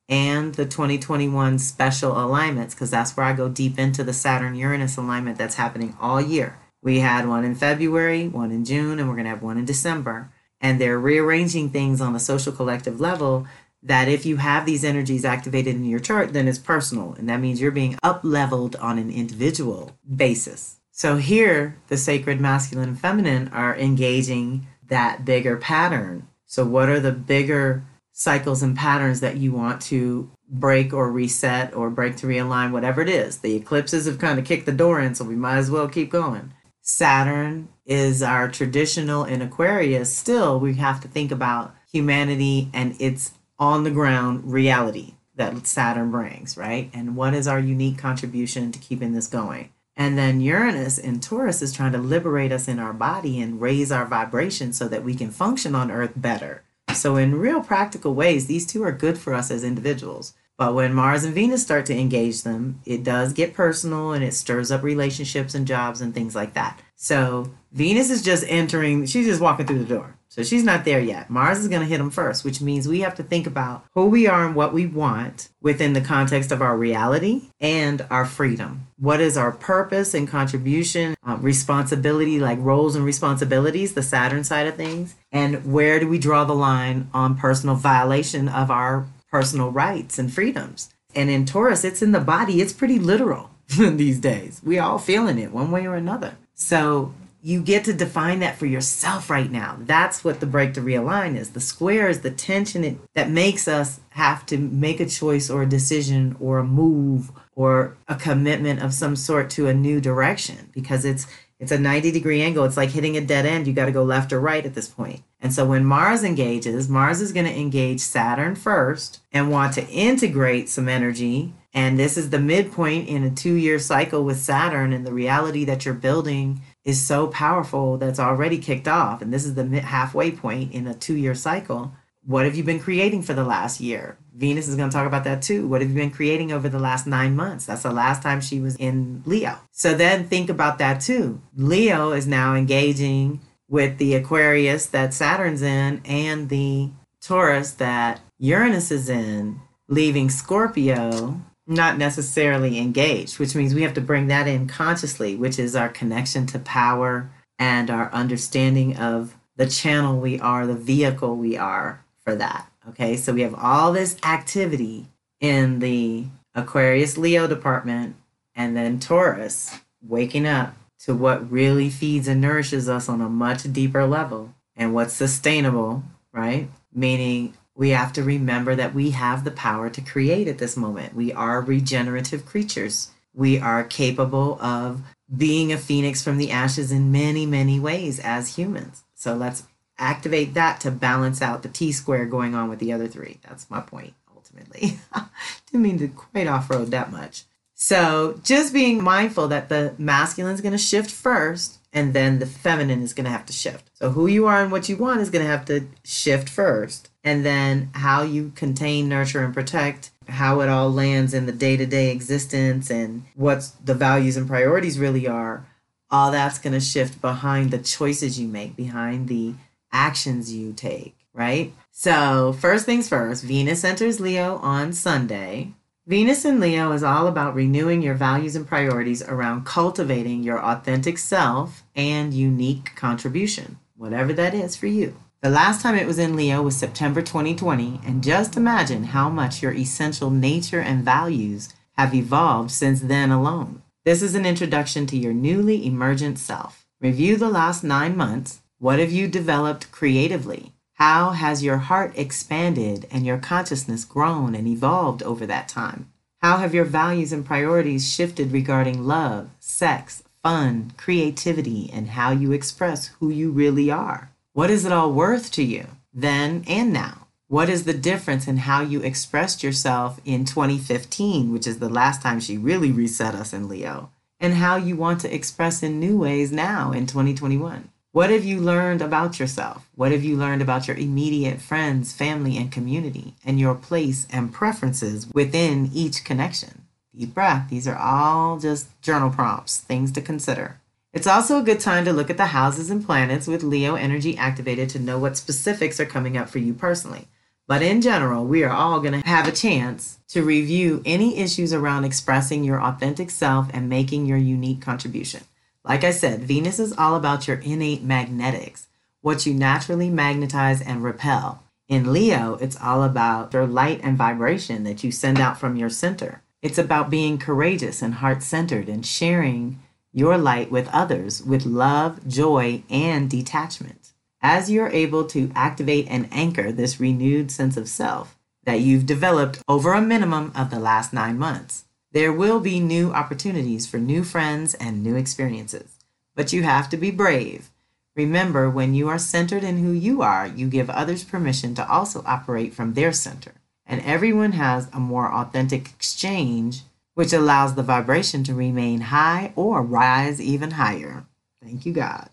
and 0.08 0.54
the 0.54 0.64
2021 0.64 1.58
special 1.58 2.12
alignments, 2.12 2.75
because 2.75 2.90
that's 2.90 3.16
where 3.16 3.26
I 3.26 3.32
go 3.32 3.49
deep 3.49 3.78
into 3.78 4.04
the 4.04 4.12
Saturn 4.12 4.54
Uranus 4.54 4.96
alignment 4.96 5.38
that's 5.38 5.56
happening 5.56 5.96
all 6.00 6.20
year. 6.20 6.58
We 6.82 7.00
had 7.00 7.26
one 7.26 7.44
in 7.44 7.54
February, 7.54 8.28
one 8.28 8.50
in 8.50 8.64
June, 8.64 8.98
and 8.98 9.08
we're 9.08 9.14
going 9.14 9.25
to 9.25 9.30
have 9.30 9.42
one 9.42 9.58
in 9.58 9.64
December. 9.64 10.30
And 10.60 10.80
they're 10.80 10.98
rearranging 10.98 11.70
things 11.70 12.00
on 12.00 12.14
a 12.14 12.20
social 12.20 12.52
collective 12.52 13.00
level 13.00 13.46
that 13.82 14.08
if 14.08 14.26
you 14.26 14.36
have 14.38 14.66
these 14.66 14.84
energies 14.84 15.25
activated 15.25 15.76
in 15.76 15.84
your 15.84 16.00
chart, 16.00 16.32
then 16.32 16.48
it's 16.48 16.58
personal. 16.58 17.14
And 17.14 17.28
that 17.28 17.40
means 17.40 17.60
you're 17.60 17.70
being 17.70 17.96
up 18.02 18.20
leveled 18.22 18.76
on 18.76 18.98
an 18.98 19.10
individual 19.10 19.92
basis. 20.16 20.76
So 20.90 21.16
here, 21.16 21.76
the 21.86 21.96
sacred 21.96 22.40
masculine 22.40 22.88
and 22.88 23.00
feminine 23.00 23.48
are 23.48 23.76
engaging 23.76 24.66
that 24.88 25.25
bigger 25.25 25.56
pattern. 25.56 26.26
So, 26.46 26.64
what 26.64 26.88
are 26.88 26.98
the 26.98 27.12
bigger 27.12 27.84
cycles 28.12 28.64
and 28.64 28.76
patterns 28.76 29.20
that 29.20 29.36
you 29.36 29.52
want 29.52 29.80
to 29.82 30.28
break 30.50 30.92
or 30.92 31.12
reset 31.12 31.72
or 31.75 31.90
break 31.90 32.16
to 32.16 32.26
realign, 32.26 32.72
whatever 32.72 33.00
it 33.00 33.08
is? 33.08 33.38
The 33.38 33.54
eclipses 33.54 34.06
have 34.06 34.19
kind 34.19 34.40
of 34.40 34.44
kicked 34.44 34.66
the 34.66 34.72
door 34.72 35.00
in, 35.00 35.14
so 35.14 35.25
we 35.25 35.36
might 35.36 35.58
as 35.58 35.70
well 35.70 35.86
keep 35.88 36.10
going. 36.10 36.52
Saturn 36.88 37.69
is 37.85 38.23
our 38.23 38.49
traditional 38.49 39.23
in 39.23 39.43
Aquarius. 39.43 40.17
Still, 40.17 40.58
we 40.58 40.76
have 40.76 41.02
to 41.02 41.08
think 41.08 41.31
about 41.31 41.75
humanity 41.93 42.70
and 42.73 42.96
its 42.99 43.35
on 43.58 43.85
the 43.85 43.90
ground 43.90 44.50
reality 44.50 45.14
that 45.35 45.67
Saturn 45.67 46.11
brings, 46.11 46.56
right? 46.56 46.90
And 46.94 47.14
what 47.14 47.35
is 47.35 47.46
our 47.46 47.61
unique 47.61 47.99
contribution 47.99 48.73
to 48.73 48.79
keeping 48.79 49.12
this 49.12 49.26
going? 49.26 49.70
And 49.96 50.17
then 50.17 50.40
Uranus 50.40 50.96
in 50.96 51.20
Taurus 51.20 51.61
is 51.61 51.75
trying 51.75 51.93
to 51.93 51.99
liberate 51.99 52.52
us 52.52 52.69
in 52.69 52.79
our 52.79 52.94
body 52.94 53.38
and 53.38 53.61
raise 53.61 53.93
our 53.93 54.06
vibration 54.06 54.73
so 54.73 54.88
that 54.88 55.05
we 55.05 55.14
can 55.14 55.31
function 55.31 55.75
on 55.75 55.90
Earth 55.90 56.14
better. 56.17 56.64
So, 56.94 57.17
in 57.17 57.38
real 57.38 57.61
practical 57.61 58.14
ways, 58.14 58.46
these 58.46 58.67
two 58.67 58.82
are 58.82 58.93
good 58.93 59.19
for 59.19 59.35
us 59.35 59.50
as 59.50 59.62
individuals. 59.62 60.32
But 60.58 60.75
when 60.75 60.93
Mars 60.93 61.22
and 61.22 61.34
Venus 61.34 61.62
start 61.62 61.87
to 61.87 61.96
engage 61.96 62.43
them, 62.43 62.81
it 62.84 63.05
does 63.05 63.32
get 63.32 63.55
personal 63.55 64.12
and 64.12 64.25
it 64.25 64.34
stirs 64.34 64.72
up 64.72 64.82
relationships 64.82 65.55
and 65.55 65.66
jobs 65.66 66.00
and 66.00 66.12
things 66.12 66.34
like 66.34 66.55
that. 66.55 66.81
So, 66.96 67.52
Venus 67.70 68.10
is 68.10 68.22
just 68.22 68.44
entering, 68.49 69.06
she's 69.06 69.26
just 69.26 69.40
walking 69.40 69.66
through 69.66 69.78
the 69.78 69.94
door. 69.94 70.16
So 70.31 70.43
she's 70.43 70.64
not 70.64 70.84
there 70.84 71.00
yet. 71.00 71.31
Mars 71.31 71.58
is 71.58 71.69
going 71.69 71.81
to 71.81 71.87
hit 71.87 71.99
them 71.99 72.10
first, 72.10 72.44
which 72.44 72.60
means 72.60 72.87
we 72.87 73.00
have 73.00 73.14
to 73.14 73.22
think 73.22 73.46
about 73.46 73.84
who 73.94 74.06
we 74.06 74.26
are 74.26 74.46
and 74.46 74.55
what 74.55 74.75
we 74.75 74.84
want 74.84 75.49
within 75.62 75.94
the 75.94 76.00
context 76.00 76.52
of 76.52 76.61
our 76.61 76.76
reality 76.76 77.50
and 77.61 78.04
our 78.11 78.26
freedom. 78.26 78.87
What 78.99 79.20
is 79.20 79.37
our 79.37 79.52
purpose 79.52 80.12
and 80.12 80.28
contribution, 80.28 81.16
uh, 81.26 81.38
responsibility, 81.40 82.38
like 82.38 82.58
roles 82.61 82.94
and 82.94 83.04
responsibilities, 83.04 83.94
the 83.94 84.02
Saturn 84.02 84.44
side 84.44 84.66
of 84.66 84.76
things, 84.76 85.14
and 85.32 85.72
where 85.72 85.99
do 85.99 86.06
we 86.06 86.19
draw 86.19 86.44
the 86.44 86.54
line 86.54 87.08
on 87.14 87.37
personal 87.37 87.75
violation 87.75 88.49
of 88.49 88.70
our 88.70 89.06
personal 89.30 89.70
rights 89.70 90.19
and 90.19 90.32
freedoms? 90.32 90.94
And 91.14 91.30
in 91.30 91.46
Taurus, 91.46 91.84
it's 91.84 92.02
in 92.02 92.12
the 92.12 92.20
body, 92.20 92.60
it's 92.60 92.72
pretty 92.72 92.98
literal 92.98 93.50
these 93.78 94.20
days. 94.20 94.60
We 94.64 94.78
all 94.78 94.98
feeling 94.98 95.38
it 95.38 95.52
one 95.52 95.70
way 95.70 95.86
or 95.86 95.94
another. 95.94 96.36
So 96.54 97.14
you 97.40 97.62
get 97.62 97.84
to 97.84 97.92
define 97.92 98.40
that 98.40 98.58
for 98.58 98.66
yourself 98.66 99.30
right 99.30 99.50
now. 99.50 99.76
That's 99.80 100.25
what 100.25 100.40
the 100.40 100.46
break 100.46 100.75
to 100.75 100.80
realign 100.80 101.36
is. 101.36 101.50
The 101.50 101.60
square 101.60 102.08
is 102.08 102.20
the 102.20 102.30
tension 102.30 103.00
that 103.14 103.30
makes 103.30 103.69
us 103.69 104.00
have 104.10 104.44
to 104.46 104.58
make 104.58 104.98
a 104.98 105.06
choice 105.06 105.48
or 105.48 105.62
a 105.62 105.69
decision 105.69 106.36
or 106.40 106.58
a 106.58 106.64
move 106.64 107.30
or 107.54 107.96
a 108.08 108.16
commitment 108.16 108.82
of 108.82 108.92
some 108.92 109.14
sort 109.14 109.50
to 109.50 109.69
a 109.69 109.75
new 109.75 110.00
direction 110.00 110.70
because 110.72 111.04
it's 111.04 111.26
it's 111.58 111.72
a 111.72 111.78
90 111.78 112.12
degree 112.12 112.40
angle. 112.43 112.64
It's 112.64 112.76
like 112.76 112.90
hitting 112.90 113.16
a 113.16 113.20
dead 113.20 113.46
end. 113.46 113.66
You 113.66 113.72
got 113.72 113.87
to 113.87 113.93
go 113.93 114.05
left 114.05 114.32
or 114.32 114.40
right 114.40 114.64
at 114.64 114.75
this 114.75 114.88
point. 114.88 115.22
And 115.40 115.52
so 115.52 115.66
when 115.66 115.84
Mars 115.84 116.25
engages, 116.25 116.88
Mars 116.88 117.20
is 117.20 117.32
going 117.32 117.46
to 117.46 117.58
engage 117.58 118.00
Saturn 118.00 118.55
first 118.55 119.20
and 119.32 119.50
want 119.50 119.75
to 119.75 119.87
integrate 119.88 120.69
some 120.69 120.88
energy. 120.88 121.55
And 121.75 121.99
this 121.99 122.16
is 122.16 122.31
the 122.31 122.38
midpoint 122.38 123.08
in 123.08 123.25
a 123.25 123.31
two 123.31 123.55
year 123.55 123.78
cycle 123.78 124.25
with 124.25 124.38
Saturn 124.38 124.93
and 124.93 125.06
the 125.06 125.12
reality 125.12 125.64
that 125.64 125.84
you're 125.84 125.94
building 125.94 126.62
is 126.84 127.05
so 127.05 127.26
powerful 127.26 127.99
that's 127.99 128.19
already 128.19 128.56
kicked 128.56 128.88
off 128.88 129.20
and 129.20 129.31
this 129.31 129.44
is 129.44 129.54
the 129.54 129.81
halfway 129.81 130.31
point 130.31 130.72
in 130.72 130.87
a 130.87 130.94
two 130.94 131.16
year 131.16 131.34
cycle 131.34 131.93
what 132.28 132.44
have 132.44 132.54
you 132.54 132.62
been 132.62 132.78
creating 132.78 133.22
for 133.22 133.32
the 133.32 133.42
last 133.42 133.80
year? 133.80 134.19
Venus 134.34 134.69
is 134.69 134.76
going 134.76 134.90
to 134.90 134.94
talk 134.94 135.06
about 135.06 135.25
that 135.25 135.40
too. 135.40 135.66
What 135.66 135.80
have 135.80 135.88
you 135.88 135.96
been 135.96 136.10
creating 136.10 136.52
over 136.52 136.69
the 136.69 136.78
last 136.78 137.06
nine 137.06 137.34
months? 137.34 137.64
That's 137.64 137.84
the 137.84 137.90
last 137.90 138.22
time 138.22 138.42
she 138.42 138.60
was 138.60 138.76
in 138.76 139.22
leo. 139.25 139.58
So 139.72 139.94
then 139.94 140.28
think 140.28 140.50
about 140.50 140.76
that 140.76 141.00
too. 141.00 141.40
Leo 141.56 142.12
is 142.12 142.26
now 142.26 142.54
engaging 142.54 143.40
with 143.66 143.96
the 143.96 144.14
aquarius 144.14 144.84
that 144.88 145.14
saturn's 145.14 145.62
in 145.62 146.02
and 146.04 146.50
the 146.50 146.90
taurus 147.22 147.72
that 147.72 148.20
uranus 148.38 148.90
is 148.90 149.08
in 149.08 149.62
leaving 149.88 150.28
scorpio 150.28 151.40
not 151.66 151.96
necessarily 151.96 152.78
engaged, 152.78 153.38
which 153.38 153.54
means 153.54 153.75
we 153.75 153.82
have 153.82 153.94
to 153.94 154.02
bring 154.02 154.26
that 154.26 154.46
in 154.46 154.66
consciously, 154.66 155.34
which 155.34 155.58
is 155.58 155.75
our 155.75 155.88
connection 155.88 156.44
to 156.44 156.58
power 156.58 157.30
and 157.58 157.88
our 157.88 158.12
understanding 158.12 158.98
of 158.98 159.34
the 159.56 159.66
channel 159.66 160.20
we 160.20 160.38
are, 160.40 160.66
the 160.66 160.75
vehicle 160.75 161.34
we 161.34 161.56
are 161.56 162.04
for 162.28 162.36
that. 162.36 162.70
Okay, 162.90 163.16
so 163.16 163.32
we 163.32 163.40
have 163.40 163.54
all 163.54 163.92
this 163.92 164.19
activity 164.22 165.06
in 165.40 165.78
the 165.78 166.26
Aquarius 166.54 167.16
Leo 167.16 167.46
department 167.46 168.16
and 168.54 168.76
then 168.76 169.00
Taurus 169.00 169.78
waking 170.06 170.46
up 170.46 170.75
to 171.00 171.14
what 171.14 171.50
really 171.50 171.88
feeds 171.88 172.28
and 172.28 172.40
nourishes 172.40 172.86
us 172.88 173.08
on 173.08 173.22
a 173.22 173.28
much 173.30 173.72
deeper 173.72 174.04
level 174.04 174.52
and 174.76 174.92
what's 174.92 175.14
sustainable, 175.14 176.02
right? 176.32 176.69
Meaning 176.92 177.54
we 177.75 177.90
have 177.90 178.12
to 178.14 178.22
remember 178.22 178.75
that 178.75 178.94
we 178.94 179.10
have 179.10 179.44
the 179.44 179.50
power 179.50 179.88
to 179.88 180.00
create 180.02 180.48
at 180.48 180.58
this 180.58 180.76
moment. 180.76 181.14
We 181.14 181.32
are 181.32 181.62
regenerative 181.62 182.44
creatures. 182.44 183.10
We 183.32 183.58
are 183.58 183.84
capable 183.84 184.60
of 184.60 185.00
being 185.34 185.72
a 185.72 185.78
phoenix 185.78 186.22
from 186.22 186.36
the 186.36 186.50
ashes 186.50 186.92
in 186.92 187.10
many, 187.10 187.46
many 187.46 187.80
ways 187.80 188.19
as 188.19 188.56
humans. 188.56 189.04
So 189.14 189.34
let's 189.34 189.62
activate 189.99 190.55
that 190.55 190.81
to 190.81 190.91
balance 190.91 191.43
out 191.43 191.62
the 191.62 191.69
T 191.69 191.93
square 191.93 192.27
going 192.27 192.55
on 192.55 192.69
with 192.69 192.79
the 192.79 192.93
other 192.93 193.09
three. 193.09 193.39
That's 193.47 193.71
my 193.71 193.81
point, 193.81 194.15
ultimately. 194.35 194.99
Didn't 195.71 195.83
mean 195.83 195.99
to 195.99 196.09
quite 196.09 196.47
off 196.47 196.71
road 196.71 196.91
that 196.93 197.11
much. 197.11 197.45
So 197.75 198.41
just 198.43 198.73
being 198.73 199.03
mindful 199.03 199.49
that 199.49 199.69
the 199.69 199.95
masculine 199.99 200.55
is 200.55 200.61
going 200.61 200.73
to 200.73 200.79
shift 200.79 201.11
first 201.11 201.79
and 201.93 202.12
then 202.12 202.39
the 202.39 202.47
feminine 202.47 203.03
is 203.03 203.15
going 203.15 203.25
to 203.25 203.31
have 203.31 203.47
to 203.47 203.53
shift. 203.53 203.91
So 203.95 204.11
who 204.11 204.27
you 204.27 204.47
are 204.47 204.62
and 204.62 204.73
what 204.73 204.89
you 204.89 204.97
want 204.97 205.21
is 205.21 205.31
going 205.31 205.45
to 205.45 205.50
have 205.50 205.65
to 205.67 205.87
shift 206.05 206.49
first 206.49 207.09
and 207.23 207.45
then 207.45 207.91
how 207.93 208.23
you 208.23 208.53
contain, 208.55 209.09
nurture, 209.09 209.45
and 209.45 209.55
protect, 209.55 210.11
how 210.29 210.61
it 210.61 210.69
all 210.69 210.91
lands 210.91 211.35
in 211.35 211.47
the 211.47 211.53
day 211.53 211.77
to 211.77 211.87
day 211.87 212.11
existence, 212.11 212.91
and 212.91 213.25
what 213.35 213.71
the 213.85 213.95
values 213.95 214.37
and 214.37 214.49
priorities 214.49 214.99
really 214.99 215.27
are, 215.27 215.67
all 216.11 216.31
that's 216.31 216.59
going 216.59 216.73
to 216.73 216.81
shift 216.81 217.21
behind 217.21 217.71
the 217.71 217.79
choices 217.79 218.41
you 218.41 218.49
make, 218.49 218.77
behind 218.77 219.29
the 219.29 219.55
actions 219.93 220.52
you 220.52 220.73
take, 220.73 221.17
right? 221.32 221.73
So, 221.90 222.52
first 222.52 222.87
things 222.87 223.08
first, 223.08 223.44
Venus 223.44 223.85
enters 223.85 224.20
Leo 224.20 224.56
on 224.58 224.93
Sunday. 224.93 225.73
Venus 226.06 226.44
in 226.44 226.58
Leo 226.58 226.93
is 226.93 227.02
all 227.02 227.26
about 227.26 227.55
renewing 227.55 228.00
your 228.00 228.14
values 228.14 228.56
and 228.56 228.67
priorities 228.67 229.23
around 229.23 229.67
cultivating 229.67 230.43
your 230.43 230.58
authentic 230.58 231.19
self 231.19 231.85
and 231.94 232.32
unique 232.32 232.94
contribution, 232.96 233.79
whatever 233.96 234.32
that 234.32 234.55
is 234.55 234.75
for 234.75 234.87
you. 234.87 235.17
The 235.40 235.50
last 235.50 235.82
time 235.82 235.94
it 235.94 236.06
was 236.06 236.19
in 236.19 236.35
Leo 236.35 236.62
was 236.62 236.76
September 236.76 237.20
2020, 237.20 238.00
and 238.06 238.25
just 238.25 238.56
imagine 238.56 239.05
how 239.05 239.29
much 239.29 239.62
your 239.62 239.73
essential 239.73 240.31
nature 240.31 240.81
and 240.81 241.05
values 241.05 241.75
have 241.96 242.14
evolved 242.14 242.70
since 242.70 243.00
then 243.00 243.31
alone. 243.31 243.82
This 244.05 244.23
is 244.23 244.35
an 244.35 244.46
introduction 244.46 245.06
to 245.06 245.17
your 245.19 245.35
newly 245.35 245.87
emergent 245.87 246.38
self. 246.38 246.87
Review 247.00 247.37
the 247.37 247.50
last 247.50 247.85
nine 247.85 248.17
months. 248.17 248.62
What 248.80 249.00
have 249.00 249.10
you 249.10 249.26
developed 249.26 249.90
creatively? 249.90 250.72
How 250.94 251.30
has 251.30 251.64
your 251.64 251.78
heart 251.78 252.12
expanded 252.14 253.08
and 253.11 253.26
your 253.26 253.38
consciousness 253.38 254.04
grown 254.04 254.54
and 254.54 254.68
evolved 254.68 255.20
over 255.25 255.47
that 255.47 255.66
time? 255.66 256.12
How 256.42 256.58
have 256.58 256.73
your 256.73 256.85
values 256.85 257.32
and 257.32 257.44
priorities 257.44 258.08
shifted 258.08 258.52
regarding 258.52 259.04
love, 259.04 259.50
sex, 259.58 260.23
fun, 260.44 260.92
creativity, 260.97 261.90
and 261.92 262.11
how 262.11 262.30
you 262.30 262.52
express 262.52 263.08
who 263.18 263.30
you 263.30 263.50
really 263.50 263.90
are? 263.90 264.30
What 264.52 264.70
is 264.70 264.85
it 264.85 264.92
all 264.92 265.12
worth 265.12 265.50
to 265.52 265.64
you 265.64 265.88
then 266.14 266.62
and 266.68 266.92
now? 266.92 267.26
What 267.49 267.68
is 267.68 267.82
the 267.82 267.94
difference 267.94 268.47
in 268.47 268.58
how 268.58 268.82
you 268.82 269.00
expressed 269.00 269.64
yourself 269.64 270.20
in 270.25 270.44
2015, 270.44 271.52
which 271.52 271.66
is 271.66 271.80
the 271.80 271.88
last 271.88 272.23
time 272.23 272.38
she 272.38 272.56
really 272.56 272.92
reset 272.92 273.35
us 273.35 273.52
in 273.52 273.68
Leo, 273.68 274.12
and 274.38 274.54
how 274.54 274.76
you 274.76 274.94
want 274.94 275.20
to 275.23 275.35
express 275.35 275.82
in 275.82 275.99
new 275.99 276.16
ways 276.16 276.52
now 276.52 276.92
in 276.92 277.08
2021? 277.08 277.90
What 278.18 278.30
have 278.30 278.44
you 278.44 278.58
learned 278.58 279.00
about 279.00 279.38
yourself? 279.38 279.88
What 279.94 280.10
have 280.10 280.25
you 280.25 280.37
learned 280.37 280.60
about 280.60 280.88
your 280.88 280.96
immediate 280.96 281.60
friends, 281.60 282.12
family, 282.12 282.56
and 282.56 282.68
community, 282.68 283.34
and 283.44 283.60
your 283.60 283.76
place 283.76 284.26
and 284.28 284.52
preferences 284.52 285.28
within 285.32 285.88
each 285.94 286.25
connection? 286.25 286.88
Deep 287.14 287.32
breath. 287.32 287.70
These 287.70 287.87
are 287.87 287.96
all 287.96 288.58
just 288.58 288.88
journal 289.02 289.30
prompts, 289.30 289.78
things 289.78 290.10
to 290.10 290.20
consider. 290.20 290.80
It's 291.12 291.28
also 291.28 291.60
a 291.60 291.62
good 291.62 291.78
time 291.78 292.04
to 292.06 292.12
look 292.12 292.28
at 292.28 292.38
the 292.38 292.46
houses 292.46 292.90
and 292.90 293.06
planets 293.06 293.46
with 293.46 293.62
Leo 293.62 293.94
energy 293.94 294.37
activated 294.37 294.88
to 294.88 294.98
know 294.98 295.16
what 295.20 295.37
specifics 295.37 296.00
are 296.00 296.04
coming 296.04 296.37
up 296.37 296.48
for 296.48 296.58
you 296.58 296.75
personally. 296.75 297.28
But 297.68 297.82
in 297.82 298.00
general, 298.00 298.44
we 298.44 298.64
are 298.64 298.72
all 298.72 298.98
going 298.98 299.22
to 299.22 299.28
have 299.28 299.46
a 299.46 299.52
chance 299.52 300.18
to 300.30 300.42
review 300.42 301.02
any 301.06 301.38
issues 301.38 301.72
around 301.72 302.02
expressing 302.02 302.64
your 302.64 302.82
authentic 302.82 303.30
self 303.30 303.68
and 303.72 303.88
making 303.88 304.26
your 304.26 304.38
unique 304.38 304.80
contribution. 304.80 305.42
Like 305.88 306.04
I 306.04 306.11
said, 306.11 306.45
Venus 306.45 306.78
is 306.78 306.92
all 306.92 307.14
about 307.16 307.49
your 307.49 307.57
innate 307.57 308.02
magnetics, 308.02 308.88
what 309.23 309.47
you 309.47 309.54
naturally 309.54 310.11
magnetize 310.11 310.83
and 310.83 311.02
repel. 311.02 311.62
In 311.88 312.12
Leo, 312.12 312.59
it's 312.61 312.78
all 312.78 313.02
about 313.02 313.54
your 313.54 313.66
light 313.66 314.00
and 314.02 314.18
vibration 314.18 314.85
that 314.85 315.02
you 315.02 315.11
send 315.11 315.40
out 315.40 315.59
from 315.59 315.76
your 315.76 315.88
center. 315.88 316.42
It's 316.61 316.76
about 316.76 317.09
being 317.09 317.38
courageous 317.38 318.02
and 318.02 318.14
heart 318.14 318.42
centered 318.42 318.90
and 318.90 319.07
sharing 319.07 319.80
your 320.12 320.37
light 320.37 320.71
with 320.71 320.90
others 320.92 321.42
with 321.42 321.64
love, 321.64 322.28
joy, 322.28 322.83
and 322.90 323.30
detachment. 323.30 324.12
As 324.42 324.71
you're 324.71 324.88
able 324.88 325.25
to 325.28 325.50
activate 325.54 326.07
and 326.11 326.28
anchor 326.30 326.71
this 326.71 327.00
renewed 327.00 327.50
sense 327.50 327.78
of 327.78 327.88
self 327.88 328.37
that 328.64 328.80
you've 328.80 329.07
developed 329.07 329.62
over 329.66 329.95
a 329.95 330.02
minimum 330.02 330.52
of 330.54 330.68
the 330.68 330.78
last 330.78 331.14
nine 331.14 331.38
months, 331.38 331.85
there 332.12 332.33
will 332.33 332.61
be 332.61 332.81
new 332.81 333.12
opportunities 333.12 333.87
for 333.87 333.99
new 333.99 334.25
friends 334.25 334.75
and 334.75 335.03
new 335.03 335.17
experiences. 335.17 335.99
but 336.38 336.53
you 336.53 336.62
have 336.62 336.88
to 336.88 336.97
be 336.97 337.11
brave. 337.11 337.69
Remember, 338.15 338.71
when 338.71 338.95
you 338.95 339.09
are 339.09 339.19
centered 339.19 339.65
in 339.65 339.79
who 339.79 339.91
you 339.91 340.23
are, 340.23 340.47
you 340.47 340.69
give 340.69 340.88
others 340.88 341.25
permission 341.25 341.75
to 341.75 341.91
also 341.91 342.23
operate 342.25 342.73
from 342.73 342.95
their 342.95 343.12
center. 343.12 343.55
And 343.85 344.00
everyone 344.03 344.53
has 344.53 344.88
a 344.93 345.00
more 345.00 345.33
authentic 345.33 345.88
exchange, 345.88 346.83
which 347.15 347.33
allows 347.33 347.75
the 347.75 347.83
vibration 347.83 348.45
to 348.45 348.55
remain 348.55 349.00
high 349.00 349.53
or 349.57 349.83
rise 349.83 350.41
even 350.41 350.73
higher. 350.73 351.25
Thank 351.61 351.85
you, 351.85 351.93
God. 351.93 352.31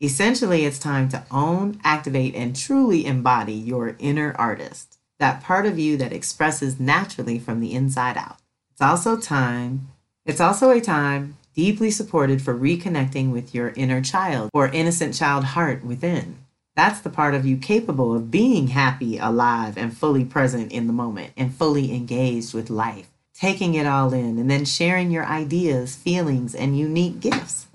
Essentially, 0.00 0.64
it's 0.64 0.80
time 0.80 1.08
to 1.10 1.24
own, 1.30 1.80
activate, 1.84 2.34
and 2.34 2.56
truly 2.56 3.06
embody 3.06 3.54
your 3.54 3.94
inner 4.00 4.34
artist, 4.36 4.98
that 5.20 5.40
part 5.40 5.66
of 5.66 5.78
you 5.78 5.96
that 5.98 6.12
expresses 6.12 6.80
naturally 6.80 7.38
from 7.38 7.60
the 7.60 7.72
inside 7.72 8.16
out. 8.16 8.38
It's 8.76 8.82
also 8.82 9.16
time, 9.16 9.88
it's 10.26 10.38
also 10.38 10.68
a 10.68 10.82
time 10.82 11.38
deeply 11.54 11.90
supported 11.90 12.42
for 12.42 12.54
reconnecting 12.54 13.32
with 13.32 13.54
your 13.54 13.70
inner 13.70 14.02
child 14.02 14.50
or 14.52 14.68
innocent 14.68 15.14
child 15.14 15.44
heart 15.44 15.82
within. 15.82 16.36
That's 16.74 17.00
the 17.00 17.08
part 17.08 17.32
of 17.32 17.46
you 17.46 17.56
capable 17.56 18.14
of 18.14 18.30
being 18.30 18.66
happy, 18.66 19.16
alive, 19.16 19.78
and 19.78 19.96
fully 19.96 20.26
present 20.26 20.72
in 20.72 20.88
the 20.88 20.92
moment 20.92 21.32
and 21.38 21.54
fully 21.54 21.94
engaged 21.94 22.52
with 22.52 22.68
life, 22.68 23.08
taking 23.32 23.72
it 23.72 23.86
all 23.86 24.12
in, 24.12 24.36
and 24.36 24.50
then 24.50 24.66
sharing 24.66 25.10
your 25.10 25.24
ideas, 25.24 25.96
feelings, 25.96 26.54
and 26.54 26.78
unique 26.78 27.20
gifts. 27.20 27.68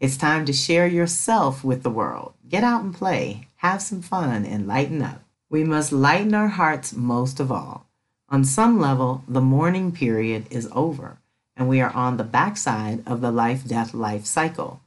It's 0.00 0.16
time 0.16 0.44
to 0.46 0.52
share 0.52 0.88
yourself 0.88 1.62
with 1.62 1.84
the 1.84 1.90
world. 1.90 2.34
Get 2.48 2.64
out 2.64 2.82
and 2.82 2.92
play, 2.92 3.46
have 3.58 3.82
some 3.82 4.02
fun, 4.02 4.44
and 4.44 4.66
lighten 4.66 5.00
up. 5.00 5.22
We 5.48 5.62
must 5.62 5.92
lighten 5.92 6.34
our 6.34 6.48
hearts 6.48 6.92
most 6.92 7.38
of 7.38 7.52
all. 7.52 7.86
On 8.32 8.44
some 8.44 8.78
level, 8.78 9.24
the 9.26 9.40
mourning 9.40 9.90
period 9.90 10.46
is 10.50 10.68
over, 10.70 11.18
and 11.56 11.68
we 11.68 11.80
are 11.80 11.90
on 11.90 12.16
the 12.16 12.22
backside 12.22 13.02
of 13.04 13.20
the 13.20 13.32
life 13.32 13.66
death 13.66 13.92
life 13.92 14.24
cycle, 14.24 14.80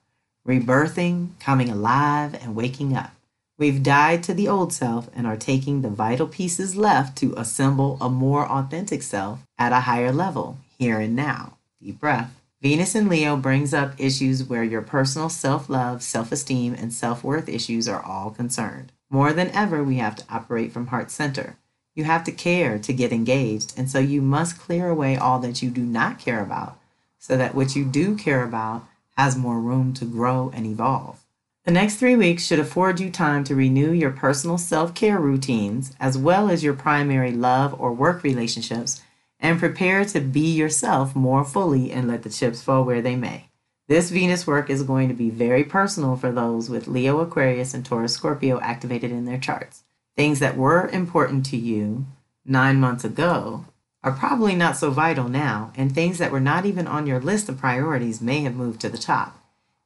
rebirthing, 0.48 1.38
coming 1.42 1.70
alive, 1.70 2.36
and 2.36 2.56
waking 2.56 2.96
up. 2.96 3.12
We've 3.58 3.84
died 3.84 4.24
to 4.24 4.34
the 4.34 4.48
old 4.48 4.72
self 4.72 5.10
and 5.14 5.28
are 5.28 5.36
taking 5.36 5.82
the 5.82 5.90
vital 5.90 6.26
pieces 6.26 6.78
left 6.78 7.18
to 7.18 7.34
assemble 7.36 7.98
a 8.00 8.10
more 8.10 8.50
authentic 8.50 9.04
self 9.04 9.40
at 9.58 9.74
a 9.74 9.82
higher 9.82 10.14
level, 10.14 10.60
here 10.80 11.02
and 11.02 11.14
now. 11.14 11.58
Deep 11.82 12.00
breath. 12.00 12.34
Venus 12.62 12.96
in 12.96 13.10
Leo 13.10 13.36
brings 13.36 13.74
up 13.74 13.94
issues 13.98 14.46
where 14.46 14.64
your 14.64 14.82
personal 14.82 15.28
self 15.28 15.70
love, 15.70 16.02
self 16.02 16.32
esteem, 16.32 16.74
and 16.74 16.94
self 16.94 17.26
worth 17.26 17.50
issues 17.50 17.90
are 17.90 18.02
all 18.02 18.32
concerned. 18.32 18.94
More 19.10 19.34
than 19.34 19.50
ever, 19.50 19.84
we 19.84 19.98
have 19.98 20.16
to 20.16 20.26
operate 20.30 20.72
from 20.72 20.88
heart 20.88 21.12
center. 21.12 21.58
You 21.96 22.06
have 22.06 22.24
to 22.24 22.32
care 22.32 22.80
to 22.80 22.94
get 22.94 23.12
engaged, 23.12 23.74
and 23.78 23.90
so 23.90 24.00
you 24.00 24.22
must 24.22 24.60
clear 24.60 24.90
away 24.90 25.16
all 25.16 25.40
that 25.40 25.62
you 25.62 25.70
do 25.70 25.84
not 25.84 26.20
care 26.20 26.42
about 26.42 26.78
so 27.20 27.38
that 27.38 27.56
what 27.56 27.76
you 27.76 27.86
do 27.86 28.18
care 28.18 28.44
about 28.44 28.86
has 29.16 29.38
more 29.38 29.60
room 29.60 29.94
to 29.94 30.06
grow 30.06 30.52
and 30.54 30.66
evolve. 30.66 31.24
The 31.66 31.72
next 31.72 31.96
three 31.96 32.18
weeks 32.18 32.46
should 32.46 32.60
afford 32.60 33.00
you 33.00 33.10
time 33.10 33.46
to 33.46 33.56
renew 33.56 33.92
your 33.92 34.12
personal 34.12 34.58
self 34.58 34.94
care 34.94 35.20
routines 35.20 35.96
as 36.00 36.18
well 36.18 36.50
as 36.50 36.64
your 36.64 36.74
primary 36.74 37.32
love 37.32 37.80
or 37.80 37.94
work 37.94 38.24
relationships 38.24 39.02
and 39.40 39.60
prepare 39.60 40.04
to 40.04 40.20
be 40.20 40.52
yourself 40.54 41.16
more 41.16 41.46
fully 41.46 41.92
and 41.92 42.08
let 42.08 42.24
the 42.24 42.30
chips 42.30 42.62
fall 42.62 42.84
where 42.84 43.02
they 43.02 43.16
may. 43.16 43.46
This 43.88 44.10
Venus 44.10 44.46
work 44.46 44.70
is 44.70 44.84
going 44.84 45.08
to 45.08 45.14
be 45.14 45.30
very 45.30 45.64
personal 45.64 46.18
for 46.18 46.32
those 46.32 46.70
with 46.70 46.88
Leo, 46.88 47.20
Aquarius, 47.20 47.74
and 47.74 47.86
Taurus, 47.86 48.14
Scorpio 48.14 48.60
activated 48.60 49.12
in 49.12 49.24
their 49.26 49.38
charts. 49.38 49.84
Things 50.15 50.39
that 50.39 50.58
were 50.58 50.88
important 50.89 51.46
to 51.48 51.58
you 51.58 52.05
nine 52.46 52.79
months 52.79 53.03
ago 53.03 53.65
are 54.03 54.12
probably 54.12 54.55
not 54.55 54.77
so 54.77 54.91
vital 54.91 55.29
now, 55.29 55.72
and 55.75 55.93
things 55.93 56.17
that 56.17 56.32
were 56.32 56.39
not 56.39 56.65
even 56.65 56.88
on 56.88 57.08
your 57.08 57.20
list 57.20 57.50
of 57.50 57.58
priorities 57.58 58.22
may 58.22 58.41
have 58.41 58.55
moved 58.55 58.82
to 58.82 58.89
the 58.89 58.98
top. 58.98 59.39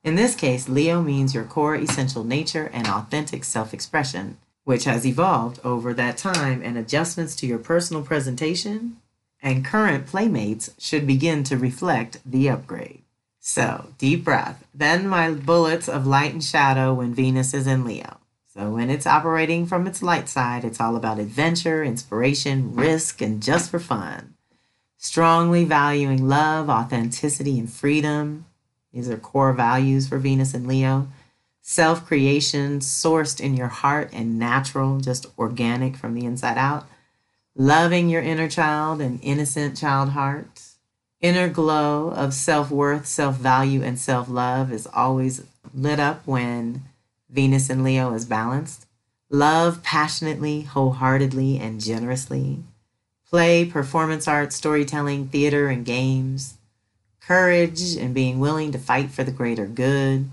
In 0.03 0.15
this 0.15 0.35
case, 0.35 0.67
Leo 0.67 1.01
means 1.01 1.33
your 1.33 1.43
core 1.43 1.75
essential 1.75 2.23
nature 2.23 2.69
and 2.73 2.87
authentic 2.87 3.43
self 3.43 3.73
expression, 3.73 4.37
which 4.63 4.85
has 4.85 5.05
evolved 5.05 5.59
over 5.63 5.93
that 5.93 6.17
time, 6.17 6.61
and 6.63 6.77
adjustments 6.77 7.35
to 7.37 7.47
your 7.47 7.59
personal 7.59 8.03
presentation 8.03 8.97
and 9.41 9.63
current 9.63 10.07
playmates 10.07 10.71
should 10.79 11.05
begin 11.05 11.43
to 11.43 11.57
reflect 11.57 12.19
the 12.25 12.49
upgrade. 12.49 13.01
So, 13.39 13.93
deep 13.97 14.23
breath. 14.23 14.65
Then 14.73 15.07
my 15.07 15.31
bullets 15.31 15.87
of 15.87 16.07
light 16.07 16.33
and 16.33 16.43
shadow 16.43 16.93
when 16.93 17.13
Venus 17.13 17.53
is 17.53 17.67
in 17.67 17.85
Leo. 17.85 18.17
So, 18.57 18.71
when 18.71 18.89
it's 18.89 19.05
operating 19.05 19.67
from 19.67 19.85
its 19.85 20.01
light 20.01 20.27
side, 20.27 20.65
it's 20.65 20.81
all 20.81 20.95
about 20.95 21.19
adventure, 21.19 21.83
inspiration, 21.83 22.73
risk, 22.75 23.21
and 23.21 23.41
just 23.41 23.69
for 23.69 23.77
fun. 23.77 24.33
Strongly 24.97 25.63
valuing 25.63 26.27
love, 26.27 26.67
authenticity, 26.67 27.59
and 27.59 27.71
freedom. 27.71 28.45
These 28.91 29.09
are 29.09 29.17
core 29.17 29.53
values 29.53 30.07
for 30.07 30.17
Venus 30.17 30.55
and 30.55 30.65
Leo. 30.65 31.07
Self 31.61 32.03
creation, 32.05 32.79
sourced 32.79 33.39
in 33.39 33.55
your 33.55 33.67
heart 33.67 34.09
and 34.11 34.39
natural, 34.39 35.01
just 35.01 35.27
organic 35.37 35.95
from 35.95 36.15
the 36.15 36.25
inside 36.25 36.57
out 36.57 36.87
loving 37.57 38.07
your 38.07 38.21
inner 38.21 38.47
child 38.47 39.01
and 39.01 39.19
innocent 39.23 39.75
child 39.75 40.09
heart. 40.09 40.61
Inner 41.19 41.49
glow 41.49 42.09
of 42.09 42.33
self 42.33 42.69
worth, 42.69 43.07
self 43.07 43.37
value, 43.37 43.83
and 43.83 43.99
self 43.99 44.29
love 44.29 44.71
is 44.71 44.87
always 44.93 45.43
lit 45.73 45.99
up 45.99 46.25
when 46.25 46.83
Venus 47.37 47.69
and 47.69 47.83
Leo 47.83 48.15
is 48.15 48.25
balanced. 48.25 48.87
Love 49.29 49.83
passionately, 49.83 50.61
wholeheartedly, 50.61 51.59
and 51.59 51.79
generously. 51.79 52.63
Play, 53.29 53.63
performance 53.63 54.27
art, 54.27 54.51
storytelling, 54.51 55.27
theater, 55.27 55.67
and 55.67 55.85
games. 55.85 56.57
Courage 57.21 57.95
and 57.95 58.11
being 58.11 58.39
willing 58.39 58.71
to 58.71 58.79
fight 58.79 59.11
for 59.11 59.23
the 59.23 59.31
greater 59.31 59.67
good. 59.67 60.31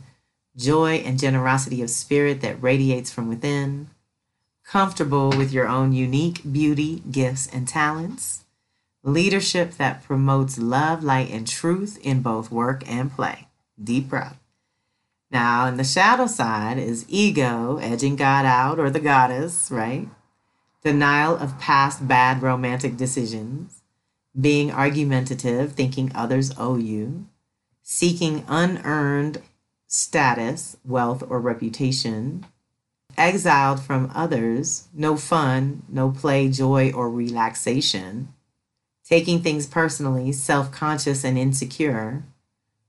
Joy 0.57 0.95
and 1.05 1.21
generosity 1.21 1.83
of 1.83 1.91
spirit 1.91 2.41
that 2.41 2.63
radiates 2.63 3.13
from 3.13 3.29
within 3.29 3.91
comfortable 4.65 5.29
with 5.29 5.53
your 5.53 5.69
own 5.69 5.93
unique 5.93 6.41
beauty, 6.51 7.03
gifts, 7.11 7.47
and 7.49 7.69
talents, 7.69 8.45
leadership 9.03 9.73
that 9.73 10.03
promotes 10.03 10.57
love, 10.57 11.05
light, 11.05 11.31
and 11.31 11.47
truth 11.47 11.99
in 12.03 12.23
both 12.23 12.51
work 12.51 12.83
and 12.91 13.13
play. 13.13 13.47
Deep 13.79 14.09
breath. 14.09 14.39
Now, 15.35 15.67
in 15.67 15.79
the 15.79 15.83
shadow 15.83 16.29
side 16.29 16.79
is 16.79 17.05
ego, 17.09 17.79
edging 17.79 18.15
God 18.15 18.47
out 18.47 18.79
or 18.79 18.89
the 18.89 19.01
goddess, 19.01 19.69
right? 19.69 20.09
Denial 20.85 21.37
of 21.37 21.59
past 21.59 22.07
bad 22.07 22.41
romantic 22.41 22.97
decisions, 22.97 23.83
being 24.41 24.71
argumentative, 24.71 25.73
thinking 25.73 26.13
others 26.15 26.53
owe 26.57 26.77
you, 26.77 27.27
seeking 27.83 28.45
unearned 28.47 29.43
status, 29.89 30.77
wealth, 30.85 31.25
or 31.29 31.41
reputation, 31.41 32.47
exiled 33.19 33.81
from 33.83 34.13
others, 34.15 34.87
no 34.95 35.17
fun, 35.17 35.83
no 35.89 36.13
play, 36.13 36.49
joy, 36.49 36.93
or 36.93 37.11
relaxation, 37.11 38.33
taking 39.05 39.43
things 39.43 39.67
personally, 39.67 40.31
self 40.31 40.71
conscious 40.71 41.25
and 41.25 41.37
insecure, 41.37 42.23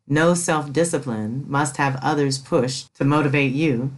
no 0.07 0.33
self 0.33 0.71
discipline, 0.71 1.45
must 1.47 1.77
have 1.77 1.99
others 2.01 2.37
push 2.37 2.83
to 2.95 3.03
motivate 3.03 3.53
you. 3.53 3.91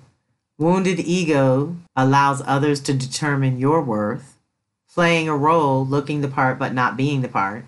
Wounded 0.58 1.00
ego 1.00 1.78
allows 1.96 2.42
others 2.46 2.82
to 2.82 2.94
determine 2.94 3.60
your 3.60 3.82
worth. 3.82 4.38
Playing 4.94 5.30
a 5.30 5.38
role, 5.38 5.86
looking 5.86 6.22
the 6.22 6.28
part 6.28 6.58
but 6.58 6.74
not 6.74 6.98
being 6.98 7.22
the 7.22 7.28
part. 7.28 7.66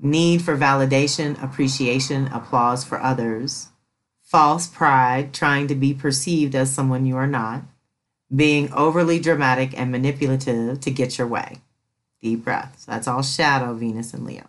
Need 0.00 0.42
for 0.42 0.56
validation, 0.56 1.42
appreciation, 1.42 2.28
applause 2.28 2.84
for 2.84 3.00
others. 3.00 3.68
False 4.22 4.66
pride, 4.66 5.34
trying 5.34 5.66
to 5.66 5.74
be 5.74 5.92
perceived 5.92 6.54
as 6.54 6.72
someone 6.72 7.06
you 7.06 7.16
are 7.16 7.26
not 7.26 7.62
being 8.34 8.72
overly 8.72 9.18
dramatic 9.18 9.78
and 9.78 9.90
manipulative 9.90 10.80
to 10.80 10.90
get 10.90 11.18
your 11.18 11.26
way. 11.26 11.56
Deep 12.20 12.44
breaths. 12.44 12.84
That's 12.84 13.08
all 13.08 13.22
shadow, 13.22 13.74
Venus 13.74 14.12
and 14.12 14.24
Leo. 14.24 14.46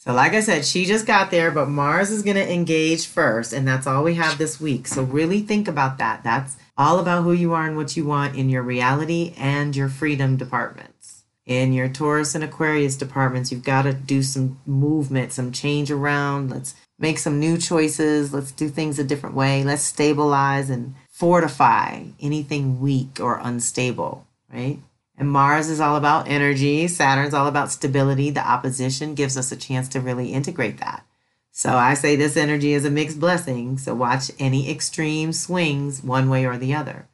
So, 0.00 0.12
like 0.12 0.32
I 0.32 0.40
said, 0.40 0.64
she 0.64 0.84
just 0.84 1.06
got 1.06 1.32
there, 1.32 1.50
but 1.50 1.68
Mars 1.68 2.10
is 2.10 2.22
going 2.22 2.36
to 2.36 2.52
engage 2.52 3.06
first, 3.08 3.52
and 3.52 3.66
that's 3.66 3.84
all 3.84 4.04
we 4.04 4.14
have 4.14 4.38
this 4.38 4.60
week. 4.60 4.86
So, 4.86 5.02
really 5.02 5.40
think 5.40 5.66
about 5.66 5.98
that. 5.98 6.22
That's 6.22 6.56
all 6.76 7.00
about 7.00 7.24
who 7.24 7.32
you 7.32 7.52
are 7.52 7.66
and 7.66 7.76
what 7.76 7.96
you 7.96 8.04
want 8.04 8.36
in 8.36 8.48
your 8.48 8.62
reality 8.62 9.34
and 9.36 9.74
your 9.74 9.88
freedom 9.88 10.36
departments. 10.36 11.24
In 11.46 11.72
your 11.72 11.88
Taurus 11.88 12.36
and 12.36 12.44
Aquarius 12.44 12.96
departments, 12.96 13.50
you've 13.50 13.64
got 13.64 13.82
to 13.82 13.92
do 13.92 14.22
some 14.22 14.60
movement, 14.66 15.32
some 15.32 15.50
change 15.50 15.90
around. 15.90 16.50
Let's 16.50 16.76
make 16.98 17.18
some 17.18 17.40
new 17.40 17.58
choices. 17.58 18.32
Let's 18.32 18.52
do 18.52 18.68
things 18.68 19.00
a 19.00 19.04
different 19.04 19.34
way. 19.34 19.64
Let's 19.64 19.82
stabilize 19.82 20.70
and 20.70 20.94
fortify 21.10 22.04
anything 22.20 22.80
weak 22.80 23.18
or 23.18 23.40
unstable, 23.42 24.28
right? 24.52 24.78
And 25.18 25.28
Mars 25.28 25.68
is 25.68 25.80
all 25.80 25.96
about 25.96 26.28
energy, 26.28 26.86
Saturn's 26.86 27.34
all 27.34 27.48
about 27.48 27.72
stability. 27.72 28.30
The 28.30 28.48
opposition 28.48 29.14
gives 29.14 29.36
us 29.36 29.50
a 29.50 29.56
chance 29.56 29.88
to 29.88 30.00
really 30.00 30.32
integrate 30.32 30.78
that. 30.78 31.04
So 31.50 31.74
I 31.74 31.94
say 31.94 32.14
this 32.14 32.36
energy 32.36 32.72
is 32.72 32.84
a 32.84 32.90
mixed 32.90 33.18
blessing, 33.18 33.78
so 33.78 33.92
watch 33.92 34.30
any 34.38 34.70
extreme 34.70 35.32
swings 35.32 36.04
one 36.04 36.30
way 36.30 36.46
or 36.46 36.56
the 36.56 36.72
other. 36.72 37.08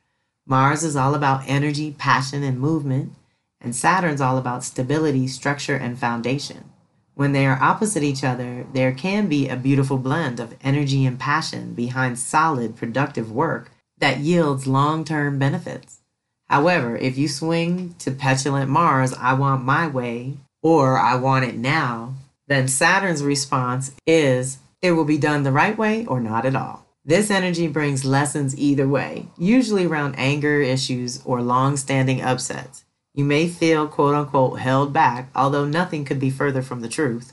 Mars 0.47 0.85
is 0.85 0.97
all 0.97 1.15
about 1.15 1.49
energy, 1.49 1.95
passion, 1.97 2.43
and 2.43 2.61
movement, 2.61 3.15
and 3.59 3.75
Saturn's 3.75 4.21
all 4.21 4.37
about 4.37 4.63
stability, 4.63 5.27
structure, 5.27 5.77
and 5.77 5.99
foundation. 5.99 6.69
When 7.15 7.33
they 7.33 7.47
are 7.47 7.63
opposite 7.63 8.03
each 8.03 8.23
other, 8.23 8.67
there 8.75 8.93
can 8.93 9.29
be 9.29 9.49
a 9.49 9.57
beautiful 9.57 9.97
blend 9.97 10.41
of 10.41 10.57
energy 10.63 11.07
and 11.07 11.19
passion 11.19 11.73
behind 11.73 12.19
solid, 12.19 12.77
productive 12.77 13.33
work 13.33 13.71
that 13.97 14.19
yields 14.19 14.67
long 14.67 15.07
term 15.07 15.39
benefits. 15.39 16.01
However, 16.49 16.97
if 16.97 17.17
you 17.17 17.29
swing 17.29 17.95
to 18.01 18.11
petulant 18.11 18.71
Mars, 18.71 19.15
I 19.15 19.35
want 19.35 19.65
my 19.65 19.87
way, 19.87 20.35
or 20.63 20.99
I 20.99 21.17
want 21.17 21.45
it 21.45 21.57
now, 21.57 22.15
then 22.47 22.69
Saturn's 22.69 23.23
response 23.23 23.93
is 24.07 24.59
it 24.83 24.93
will 24.93 25.05
be 25.05 25.19
done 25.19 25.43
the 25.43 25.53
right 25.53 25.77
way 25.77 26.05
or 26.07 26.21
not 26.21 26.45
at 26.45 26.57
all. 26.57 26.85
This 27.05 27.31
energy 27.31 27.69
brings 27.69 28.05
lessons 28.05 28.57
either 28.59 28.89
way, 28.89 29.29
usually 29.37 29.87
around 29.87 30.15
anger 30.17 30.61
issues 30.61 31.23
or 31.25 31.43
long 31.43 31.77
standing 31.77 32.23
upsets. 32.23 32.85
You 33.15 33.25
may 33.25 33.47
feel 33.49 33.87
quote 33.87 34.15
unquote 34.15 34.61
held 34.61 34.93
back, 34.93 35.31
although 35.35 35.67
nothing 35.67 36.05
could 36.05 36.19
be 36.19 36.31
further 36.31 36.63
from 36.63 36.81
the 36.81 36.89
truth. 36.89 37.33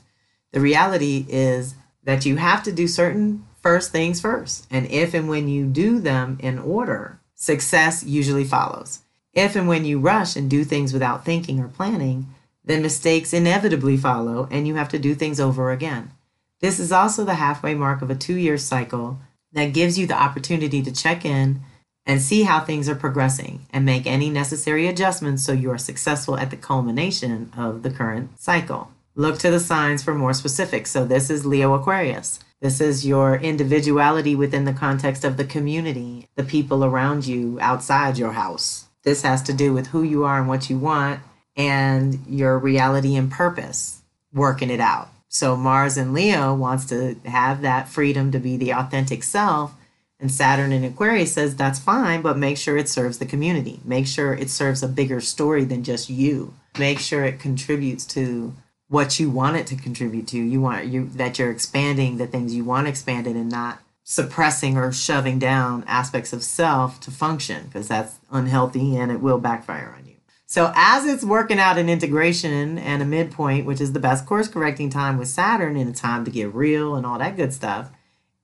The 0.52 0.60
reality 0.60 1.24
is 1.28 1.74
that 2.04 2.26
you 2.26 2.36
have 2.36 2.62
to 2.64 2.72
do 2.72 2.86
certain 2.86 3.46
first 3.62 3.92
things 3.92 4.20
first, 4.20 4.66
and 4.70 4.86
if 4.86 5.14
and 5.14 5.28
when 5.28 5.48
you 5.48 5.66
do 5.66 6.00
them 6.00 6.36
in 6.40 6.58
order, 6.58 7.20
success 7.42 8.04
usually 8.04 8.44
follows. 8.44 9.00
If 9.34 9.56
and 9.56 9.66
when 9.66 9.84
you 9.84 9.98
rush 9.98 10.36
and 10.36 10.48
do 10.48 10.62
things 10.62 10.92
without 10.92 11.24
thinking 11.24 11.58
or 11.58 11.66
planning, 11.66 12.28
then 12.64 12.82
mistakes 12.82 13.32
inevitably 13.32 13.96
follow 13.96 14.46
and 14.52 14.68
you 14.68 14.76
have 14.76 14.88
to 14.90 14.98
do 14.98 15.16
things 15.16 15.40
over 15.40 15.72
again. 15.72 16.12
This 16.60 16.78
is 16.78 16.92
also 16.92 17.24
the 17.24 17.34
halfway 17.34 17.74
mark 17.74 18.00
of 18.00 18.10
a 18.10 18.14
two 18.14 18.36
year 18.36 18.56
cycle 18.56 19.18
that 19.52 19.72
gives 19.72 19.98
you 19.98 20.06
the 20.06 20.14
opportunity 20.14 20.82
to 20.82 20.92
check 20.92 21.24
in 21.24 21.62
and 22.06 22.22
see 22.22 22.44
how 22.44 22.60
things 22.60 22.88
are 22.88 22.94
progressing 22.94 23.66
and 23.72 23.84
make 23.84 24.06
any 24.06 24.30
necessary 24.30 24.86
adjustments 24.86 25.42
so 25.42 25.52
you 25.52 25.70
are 25.72 25.78
successful 25.78 26.38
at 26.38 26.50
the 26.50 26.56
culmination 26.56 27.50
of 27.56 27.82
the 27.82 27.90
current 27.90 28.40
cycle. 28.40 28.92
Look 29.16 29.40
to 29.40 29.50
the 29.50 29.60
signs 29.60 30.00
for 30.00 30.14
more 30.14 30.32
specifics. 30.32 30.92
So, 30.92 31.04
this 31.04 31.28
is 31.28 31.44
Leo 31.44 31.74
Aquarius. 31.74 32.38
This 32.62 32.80
is 32.80 33.04
your 33.04 33.34
individuality 33.34 34.36
within 34.36 34.66
the 34.66 34.72
context 34.72 35.24
of 35.24 35.36
the 35.36 35.44
community, 35.44 36.28
the 36.36 36.44
people 36.44 36.84
around 36.84 37.26
you 37.26 37.58
outside 37.60 38.16
your 38.16 38.34
house. 38.34 38.86
This 39.02 39.22
has 39.22 39.42
to 39.42 39.52
do 39.52 39.72
with 39.72 39.88
who 39.88 40.04
you 40.04 40.22
are 40.22 40.38
and 40.38 40.46
what 40.46 40.70
you 40.70 40.78
want 40.78 41.18
and 41.56 42.24
your 42.28 42.56
reality 42.60 43.16
and 43.16 43.32
purpose, 43.32 44.02
working 44.32 44.70
it 44.70 44.78
out. 44.78 45.08
So 45.28 45.56
Mars 45.56 45.96
and 45.96 46.14
Leo 46.14 46.54
wants 46.54 46.84
to 46.86 47.16
have 47.24 47.62
that 47.62 47.88
freedom 47.88 48.30
to 48.30 48.38
be 48.38 48.56
the 48.56 48.70
authentic 48.74 49.24
self. 49.24 49.74
And 50.20 50.30
Saturn 50.30 50.70
in 50.70 50.84
Aquarius 50.84 51.32
says 51.32 51.56
that's 51.56 51.80
fine, 51.80 52.22
but 52.22 52.38
make 52.38 52.58
sure 52.58 52.76
it 52.76 52.88
serves 52.88 53.18
the 53.18 53.26
community. 53.26 53.80
Make 53.84 54.06
sure 54.06 54.34
it 54.34 54.50
serves 54.50 54.84
a 54.84 54.88
bigger 54.88 55.20
story 55.20 55.64
than 55.64 55.82
just 55.82 56.08
you. 56.08 56.54
Make 56.78 57.00
sure 57.00 57.24
it 57.24 57.40
contributes 57.40 58.06
to 58.06 58.54
what 58.92 59.18
you 59.18 59.30
want 59.30 59.56
it 59.56 59.66
to 59.66 59.74
contribute 59.74 60.28
to. 60.28 60.36
You 60.36 60.60
want 60.60 60.84
you 60.84 61.08
that 61.14 61.38
you're 61.38 61.50
expanding 61.50 62.18
the 62.18 62.26
things 62.26 62.54
you 62.54 62.62
want 62.62 62.86
expanded 62.86 63.36
and 63.36 63.50
not 63.50 63.78
suppressing 64.04 64.76
or 64.76 64.92
shoving 64.92 65.38
down 65.38 65.82
aspects 65.86 66.34
of 66.34 66.42
self 66.42 67.00
to 67.00 67.10
function 67.10 67.64
because 67.64 67.88
that's 67.88 68.18
unhealthy 68.30 68.94
and 68.98 69.10
it 69.10 69.22
will 69.22 69.38
backfire 69.38 69.94
on 69.96 70.04
you. 70.04 70.16
So 70.44 70.74
as 70.76 71.06
it's 71.06 71.24
working 71.24 71.58
out 71.58 71.78
an 71.78 71.88
integration 71.88 72.76
and 72.76 73.00
a 73.00 73.06
midpoint, 73.06 73.64
which 73.64 73.80
is 73.80 73.94
the 73.94 73.98
best 73.98 74.26
course 74.26 74.46
correcting 74.46 74.90
time 74.90 75.16
with 75.16 75.28
Saturn 75.28 75.78
and 75.78 75.88
a 75.88 75.94
time 75.94 76.26
to 76.26 76.30
get 76.30 76.54
real 76.54 76.94
and 76.94 77.06
all 77.06 77.18
that 77.18 77.36
good 77.36 77.54
stuff, 77.54 77.90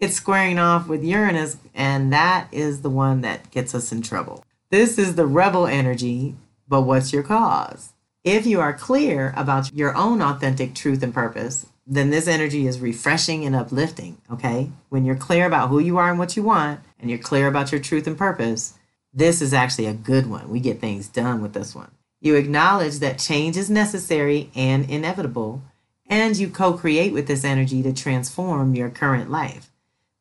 it's 0.00 0.14
squaring 0.14 0.58
off 0.58 0.88
with 0.88 1.04
Uranus, 1.04 1.58
and 1.74 2.10
that 2.10 2.48
is 2.52 2.80
the 2.80 2.88
one 2.88 3.20
that 3.20 3.50
gets 3.50 3.74
us 3.74 3.92
in 3.92 4.00
trouble. 4.00 4.42
This 4.70 4.96
is 4.96 5.14
the 5.14 5.26
rebel 5.26 5.66
energy, 5.66 6.36
but 6.66 6.82
what's 6.82 7.12
your 7.12 7.22
cause? 7.22 7.92
If 8.30 8.44
you 8.44 8.60
are 8.60 8.74
clear 8.74 9.32
about 9.38 9.72
your 9.72 9.96
own 9.96 10.20
authentic 10.20 10.74
truth 10.74 11.02
and 11.02 11.14
purpose, 11.14 11.64
then 11.86 12.10
this 12.10 12.28
energy 12.28 12.66
is 12.66 12.78
refreshing 12.78 13.46
and 13.46 13.56
uplifting, 13.56 14.18
okay? 14.30 14.70
When 14.90 15.06
you're 15.06 15.16
clear 15.16 15.46
about 15.46 15.70
who 15.70 15.78
you 15.78 15.96
are 15.96 16.10
and 16.10 16.18
what 16.18 16.36
you 16.36 16.42
want, 16.42 16.80
and 17.00 17.08
you're 17.08 17.18
clear 17.18 17.48
about 17.48 17.72
your 17.72 17.80
truth 17.80 18.06
and 18.06 18.18
purpose, 18.18 18.74
this 19.14 19.40
is 19.40 19.54
actually 19.54 19.86
a 19.86 19.94
good 19.94 20.28
one. 20.28 20.50
We 20.50 20.60
get 20.60 20.78
things 20.78 21.08
done 21.08 21.40
with 21.40 21.54
this 21.54 21.74
one. 21.74 21.90
You 22.20 22.34
acknowledge 22.34 22.98
that 22.98 23.18
change 23.18 23.56
is 23.56 23.70
necessary 23.70 24.50
and 24.54 24.90
inevitable, 24.90 25.62
and 26.06 26.36
you 26.36 26.50
co 26.50 26.74
create 26.74 27.14
with 27.14 27.28
this 27.28 27.44
energy 27.44 27.82
to 27.82 27.94
transform 27.94 28.74
your 28.74 28.90
current 28.90 29.30
life. 29.30 29.70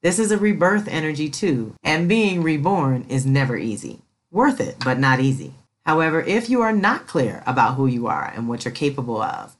This 0.02 0.18
is 0.18 0.32
a 0.32 0.38
rebirth 0.38 0.88
energy 0.88 1.30
too, 1.30 1.76
and 1.84 2.08
being 2.08 2.42
reborn 2.42 3.06
is 3.10 3.26
never 3.26 3.58
easy. 3.58 4.00
Worth 4.32 4.62
it, 4.62 4.78
but 4.86 4.98
not 4.98 5.20
easy. 5.20 5.56
However, 5.88 6.22
if 6.22 6.50
you 6.50 6.62
are 6.62 6.74
not 6.74 7.08
clear 7.08 7.42
about 7.48 7.76
who 7.76 7.88
you 7.88 8.08
are 8.08 8.32
and 8.36 8.50
what 8.50 8.66
you're 8.66 8.74
capable 8.74 9.22
of, 9.22 9.56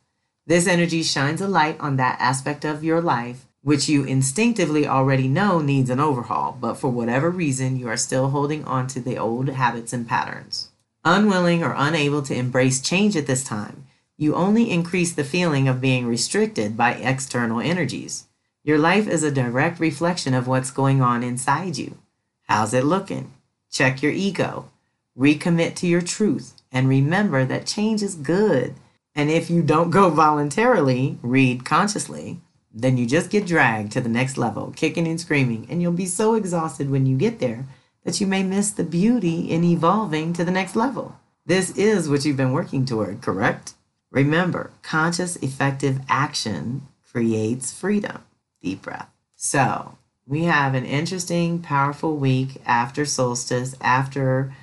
this 0.46 0.68
energy 0.68 1.02
shines 1.02 1.40
a 1.40 1.48
light 1.48 1.80
on 1.80 1.96
that 1.96 2.20
aspect 2.20 2.66
of 2.66 2.84
your 2.84 3.02
life 3.02 3.48
which 3.68 3.90
you 3.90 4.04
instinctively 4.04 4.88
already 4.88 5.28
know 5.28 5.60
needs 5.60 5.90
an 5.90 6.00
overhaul, 6.00 6.58
but 6.60 6.76
for 6.76 6.90
whatever 6.90 7.30
reason, 7.30 7.76
you 7.76 7.88
are 7.90 7.98
still 7.98 8.30
holding 8.30 8.64
on 8.64 8.88
to 8.88 9.00
the 9.00 9.18
old 9.18 9.50
habits 9.50 9.92
and 9.92 10.08
patterns. 10.08 10.70
Unwilling 11.04 11.64
or 11.64 11.74
unable 11.78 12.22
to 12.22 12.36
embrace 12.36 12.82
change 12.82 13.18
at 13.18 13.28
this 13.28 13.44
time, 13.44 13.86
you 14.18 14.36
only 14.36 14.72
increase 14.72 15.14
the 15.14 15.24
feeling 15.24 15.68
of 15.68 15.82
being 15.82 16.08
restricted 16.08 16.78
by 16.78 16.94
external 16.94 17.60
energies. 17.60 18.28
Your 18.64 18.78
life 18.78 19.08
is 19.08 19.24
a 19.24 19.32
direct 19.32 19.80
reflection 19.80 20.34
of 20.34 20.48
what's 20.48 20.72
going 20.72 21.02
on 21.02 21.24
inside 21.24 21.78
you. 21.78 21.98
How's 22.44 22.74
it 22.74 22.86
looking? 22.86 23.34
Check 23.70 24.02
your 24.02 24.14
ego. 24.14 24.70
Recommit 25.18 25.76
to 25.76 25.88
your 25.88 26.02
truth 26.02 26.62
and 26.72 26.88
remember 26.88 27.44
that 27.46 27.66
change 27.66 28.04
is 28.04 28.16
good. 28.16 28.76
And 29.16 29.32
if 29.32 29.50
you 29.50 29.64
don't 29.64 29.90
go 29.90 30.10
voluntarily, 30.10 31.18
read 31.22 31.66
consciously, 31.66 32.40
then 32.72 32.98
you 32.98 33.08
just 33.08 33.32
get 33.32 33.48
dragged 33.48 33.92
to 33.94 34.02
the 34.02 34.10
next 34.10 34.38
level, 34.38 34.72
kicking 34.76 35.08
and 35.08 35.20
screaming, 35.20 35.66
and 35.70 35.82
you'll 35.82 35.92
be 35.92 36.06
so 36.06 36.36
exhausted 36.36 36.92
when 36.92 37.08
you 37.08 37.18
get 37.18 37.40
there 37.40 37.66
that 38.04 38.22
you 38.22 38.28
may 38.28 38.44
miss 38.44 38.70
the 38.70 38.84
beauty 38.84 39.50
in 39.50 39.64
evolving 39.64 40.34
to 40.34 40.46
the 40.46 40.52
next 40.52 40.76
level. 40.76 41.18
This 41.46 41.76
is 41.76 42.08
what 42.08 42.24
you've 42.24 42.38
been 42.38 42.52
working 42.52 42.86
toward, 42.86 43.22
correct? 43.22 43.74
Remember, 44.12 44.72
conscious, 44.84 45.36
effective 45.38 46.00
action 46.08 46.84
creates 47.12 47.72
freedom. 47.72 48.24
Deep 48.62 48.84
breath. 48.84 49.10
So, 49.36 49.98
we 50.28 50.44
have 50.44 50.76
an 50.76 50.86
interesting, 50.86 51.60
powerful 51.60 52.18
week 52.18 52.62
after 52.66 53.06
solstice, 53.06 53.76
after 53.82 54.54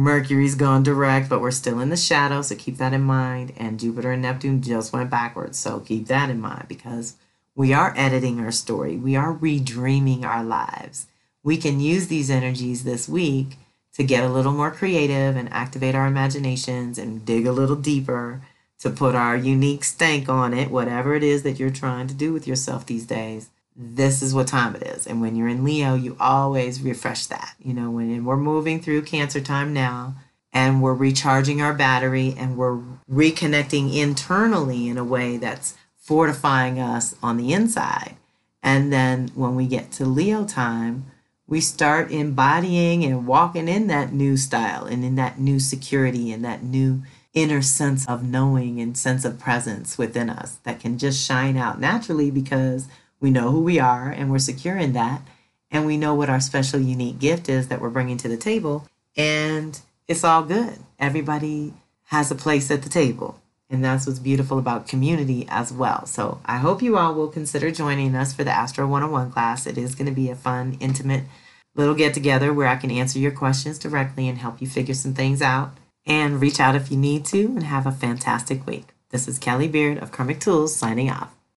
Mercury's 0.00 0.54
gone 0.54 0.82
direct, 0.82 1.28
but 1.28 1.40
we're 1.40 1.50
still 1.50 1.80
in 1.80 1.90
the 1.90 1.96
shadow, 1.96 2.42
so 2.42 2.54
keep 2.56 2.78
that 2.78 2.92
in 2.92 3.02
mind. 3.02 3.52
And 3.56 3.78
Jupiter 3.78 4.12
and 4.12 4.22
Neptune 4.22 4.62
just 4.62 4.92
went 4.92 5.10
backwards, 5.10 5.58
so 5.58 5.80
keep 5.80 6.06
that 6.06 6.30
in 6.30 6.40
mind 6.40 6.66
because 6.68 7.16
we 7.54 7.72
are 7.72 7.94
editing 7.96 8.40
our 8.40 8.52
story, 8.52 8.96
we 8.96 9.16
are 9.16 9.34
redreaming 9.34 10.24
our 10.24 10.42
lives 10.42 11.06
we 11.42 11.56
can 11.56 11.80
use 11.80 12.08
these 12.08 12.30
energies 12.30 12.84
this 12.84 13.08
week 13.08 13.56
to 13.94 14.04
get 14.04 14.24
a 14.24 14.28
little 14.28 14.52
more 14.52 14.70
creative 14.70 15.36
and 15.36 15.52
activate 15.52 15.94
our 15.94 16.06
imaginations 16.06 16.98
and 16.98 17.24
dig 17.24 17.46
a 17.46 17.52
little 17.52 17.76
deeper 17.76 18.42
to 18.78 18.90
put 18.90 19.14
our 19.14 19.36
unique 19.36 19.84
stank 19.84 20.28
on 20.28 20.54
it, 20.54 20.70
whatever 20.70 21.14
it 21.14 21.22
is 21.22 21.42
that 21.42 21.58
you're 21.58 21.70
trying 21.70 22.06
to 22.06 22.14
do 22.14 22.32
with 22.32 22.46
yourself 22.46 22.86
these 22.86 23.06
days. 23.06 23.50
This 23.76 24.22
is 24.22 24.34
what 24.34 24.48
time 24.48 24.74
it 24.74 24.82
is. 24.82 25.06
And 25.06 25.20
when 25.20 25.36
you're 25.36 25.48
in 25.48 25.64
Leo, 25.64 25.94
you 25.94 26.16
always 26.20 26.82
refresh 26.82 27.26
that. 27.26 27.54
You 27.62 27.72
know, 27.72 27.90
when 27.90 28.24
we're 28.24 28.36
moving 28.36 28.80
through 28.80 29.02
Cancer 29.02 29.40
time 29.40 29.72
now 29.72 30.16
and 30.52 30.82
we're 30.82 30.94
recharging 30.94 31.62
our 31.62 31.74
battery 31.74 32.34
and 32.36 32.56
we're 32.56 32.80
reconnecting 33.10 33.94
internally 33.94 34.88
in 34.88 34.98
a 34.98 35.04
way 35.04 35.36
that's 35.36 35.74
fortifying 35.96 36.80
us 36.80 37.14
on 37.22 37.36
the 37.36 37.52
inside. 37.52 38.16
And 38.62 38.92
then 38.92 39.28
when 39.34 39.54
we 39.54 39.66
get 39.66 39.92
to 39.92 40.04
Leo 40.04 40.44
time, 40.44 41.06
we 41.46 41.60
start 41.60 42.10
embodying 42.12 43.04
and 43.04 43.26
walking 43.26 43.68
in 43.68 43.86
that 43.88 44.12
new 44.12 44.36
style 44.36 44.84
and 44.84 45.04
in 45.04 45.16
that 45.16 45.38
new 45.38 45.58
security 45.58 46.32
and 46.32 46.44
that 46.44 46.62
new 46.62 47.02
inner 47.32 47.62
sense 47.62 48.08
of 48.08 48.24
knowing 48.24 48.80
and 48.80 48.96
sense 48.96 49.24
of 49.24 49.38
presence 49.38 49.96
within 49.96 50.28
us 50.28 50.58
that 50.64 50.80
can 50.80 50.98
just 50.98 51.24
shine 51.24 51.56
out 51.56 51.80
naturally 51.80 52.30
because 52.30 52.88
we 53.20 53.30
know 53.30 53.50
who 53.50 53.62
we 53.62 53.78
are 53.78 54.10
and 54.10 54.30
we're 54.30 54.38
secure 54.38 54.76
in 54.76 54.92
that 54.94 55.22
and 55.70 55.86
we 55.86 55.96
know 55.96 56.14
what 56.14 56.30
our 56.30 56.40
special 56.40 56.80
unique 56.80 57.18
gift 57.18 57.48
is 57.48 57.68
that 57.68 57.80
we're 57.80 57.90
bringing 57.90 58.16
to 58.16 58.28
the 58.28 58.36
table 58.36 58.86
and 59.16 59.80
it's 60.08 60.24
all 60.24 60.42
good 60.42 60.78
everybody 60.98 61.72
has 62.06 62.30
a 62.30 62.34
place 62.34 62.70
at 62.70 62.82
the 62.82 62.88
table 62.88 63.40
and 63.70 63.84
that's 63.84 64.06
what's 64.06 64.18
beautiful 64.18 64.58
about 64.58 64.88
community 64.88 65.46
as 65.48 65.72
well. 65.72 66.04
So 66.04 66.40
I 66.44 66.58
hope 66.58 66.82
you 66.82 66.98
all 66.98 67.14
will 67.14 67.28
consider 67.28 67.70
joining 67.70 68.16
us 68.16 68.34
for 68.34 68.42
the 68.42 68.50
Astro 68.50 68.86
101 68.86 69.30
class. 69.30 69.64
It 69.64 69.78
is 69.78 69.94
going 69.94 70.08
to 70.08 70.12
be 70.12 70.28
a 70.28 70.34
fun, 70.34 70.76
intimate 70.80 71.22
little 71.76 71.94
get 71.94 72.12
together 72.12 72.52
where 72.52 72.66
I 72.66 72.74
can 72.74 72.90
answer 72.90 73.20
your 73.20 73.30
questions 73.30 73.78
directly 73.78 74.28
and 74.28 74.38
help 74.38 74.60
you 74.60 74.66
figure 74.66 74.94
some 74.94 75.14
things 75.14 75.40
out. 75.40 75.70
And 76.04 76.40
reach 76.40 76.58
out 76.58 76.74
if 76.74 76.90
you 76.90 76.96
need 76.96 77.24
to 77.26 77.44
and 77.44 77.62
have 77.62 77.86
a 77.86 77.92
fantastic 77.92 78.66
week. 78.66 78.88
This 79.10 79.28
is 79.28 79.38
Kelly 79.38 79.68
Beard 79.68 79.98
of 79.98 80.10
Karmic 80.10 80.40
Tools 80.40 80.74
signing 80.74 81.10
off. 81.10 81.32